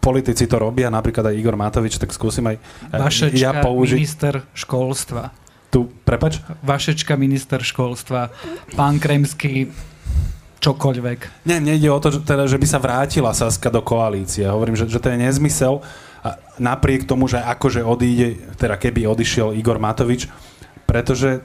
[0.00, 2.56] politici to robia, napríklad aj Igor Matovič, tak skúsim aj
[2.96, 4.00] Vašečka, ja použiť...
[4.00, 5.41] minister školstva
[5.72, 6.44] tu, prepač?
[6.60, 8.28] Vašečka, minister školstva,
[8.76, 9.72] pán Kremský,
[10.60, 11.48] čokoľvek.
[11.48, 14.44] Nie, nejde o to, že, teda, že by sa vrátila Saska do koalície.
[14.44, 15.80] Hovorím, že, že to je nezmysel.
[16.22, 20.30] A napriek tomu, že akože odíde, teda keby odišiel Igor Matovič,
[20.86, 21.42] pretože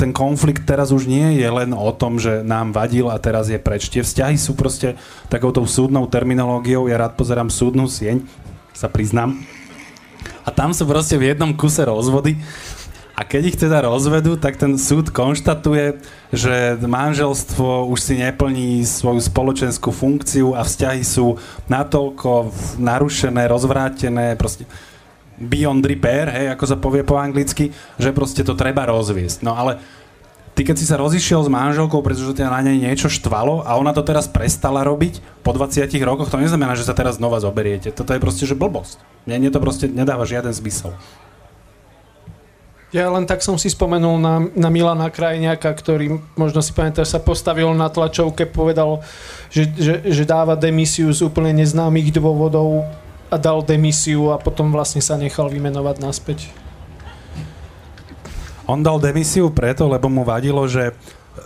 [0.00, 3.60] ten konflikt teraz už nie je len o tom, že nám vadil a teraz je
[3.60, 3.92] preč.
[3.92, 4.96] Tie vzťahy sú proste
[5.28, 6.88] takouto súdnou terminológiou.
[6.88, 8.24] Ja rád pozerám súdnu sieň,
[8.72, 9.38] sa priznám.
[10.44, 12.36] A tam sú proste v jednom kuse rozvody
[13.14, 16.02] a keď ich teda rozvedú, tak ten súd konštatuje,
[16.34, 21.38] že manželstvo už si neplní svoju spoločenskú funkciu a vzťahy sú
[21.70, 22.50] natoľko
[22.82, 24.66] narušené, rozvrátené, proste
[25.38, 27.70] beyond repair, hej, ako sa povie po anglicky,
[28.02, 29.46] že proste to treba rozviesť.
[29.46, 29.78] No ale
[30.58, 33.94] ty keď si sa rozišiel s manželkou, pretože ťa na nej niečo štvalo a ona
[33.94, 37.94] to teraz prestala robiť po 20 rokoch, to neznamená, že sa teraz znova zoberiete.
[37.94, 38.98] Toto je proste, že blbosť.
[39.26, 40.98] Mne to proste nedáva žiaden zmysel.
[42.94, 47.18] Ja len tak som si spomenul na, na Milana Krajniaka, ktorý, možno si pamätáš, sa
[47.18, 49.02] postavil na tlačovke, povedal,
[49.50, 52.86] že, že, že dáva demisiu z úplne neznámych dôvodov
[53.26, 56.38] a dal demisiu a potom vlastne sa nechal vymenovať naspäť.
[58.70, 60.94] On dal demisiu preto, lebo mu vadilo, že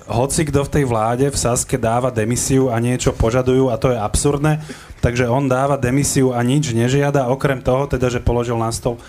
[0.05, 3.97] hoci kto v tej vláde v Saske dáva demisiu a niečo požadujú a to je
[3.97, 4.61] absurdné,
[5.01, 9.01] takže on dáva demisiu a nič nežiada, okrem toho teda, že položil na stôl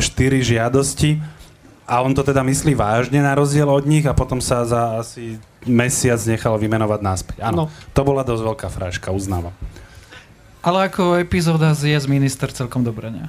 [0.00, 1.43] štyri žiadosti
[1.84, 5.36] a on to teda myslí vážne na rozdiel od nich a potom sa za asi
[5.68, 7.36] mesiac nechal vymenovať náspäť.
[7.44, 7.92] Áno, no.
[7.92, 9.52] to bola dosť veľká fraška, uznávam.
[10.64, 13.28] Ale ako epizóda z Yes Minister celkom dobre, nie?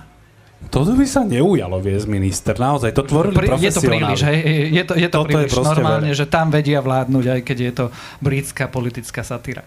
[0.71, 4.39] Toto by sa neujalo viesť minister, naozaj, to tvorili Pri, Je to príliš, hej,
[4.73, 6.17] je to, je to príliš je normálne, veľa.
[6.17, 7.85] že tam vedia vládnuť, aj keď je to
[8.23, 9.61] britská politická satíra.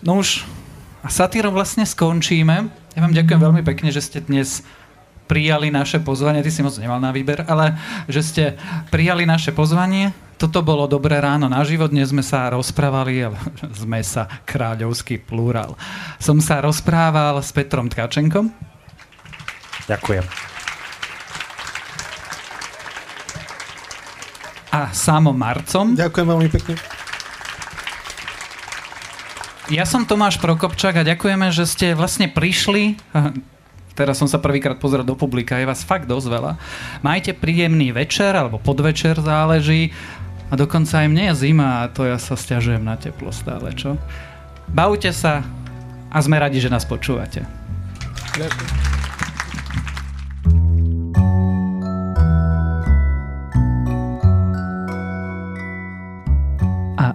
[0.00, 0.46] No už
[1.10, 2.70] satírom vlastne skončíme.
[2.70, 4.64] Ja vám ďakujem veľmi pekne, že ste dnes
[5.28, 7.76] prijali naše pozvanie, ty si moc nemal na výber, ale
[8.08, 8.44] že ste
[8.88, 10.16] prijali naše pozvanie.
[10.40, 13.28] Toto bolo dobré ráno na život, dnes sme sa rozprávali,
[13.84, 15.76] sme sa kráľovský plurál.
[16.16, 18.48] Som sa rozprával s Petrom Tkačenkom.
[19.84, 20.24] Ďakujem.
[24.68, 25.96] A Samom Marcom.
[25.96, 26.74] Ďakujem veľmi pekne.
[29.68, 32.96] Ja som Tomáš Prokopčák a ďakujeme, že ste vlastne prišli
[33.98, 36.52] teraz som sa prvýkrát pozrel do publika, je vás fakt dosť veľa.
[37.02, 39.90] Majte príjemný večer, alebo podvečer záleží.
[40.48, 43.98] A dokonca aj mne je zima a to ja sa stiažujem na teplo stále, čo?
[44.70, 45.42] Bavte sa
[46.08, 47.42] a sme radi, že nás počúvate.
[48.38, 48.88] Ďakujem.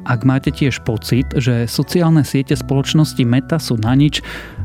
[0.03, 4.21] Ak máte tiež pocit, že sociálne siete spoločnosti Meta sú na nič,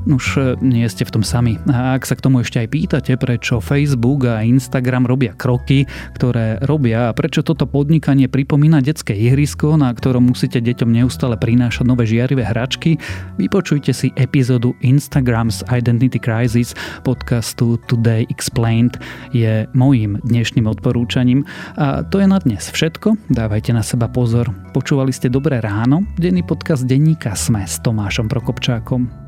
[0.09, 1.61] už e, nie ste v tom sami.
[1.69, 5.85] A ak sa k tomu ešte aj pýtate, prečo Facebook a Instagram robia kroky,
[6.17, 11.85] ktoré robia a prečo toto podnikanie pripomína detské ihrisko, na ktorom musíte deťom neustále prinášať
[11.85, 12.97] nové žiarivé hračky,
[13.37, 16.73] vypočujte si epizódu Instagrams Identity Crisis
[17.05, 18.97] podcastu Today Explained
[19.37, 21.45] je mojím dnešným odporúčaním.
[21.77, 23.29] A to je na dnes všetko.
[23.29, 24.49] Dávajte na seba pozor.
[24.73, 29.28] Počúvali ste Dobré ráno, denný podcast denníka Sme s Tomášom Prokopčákom.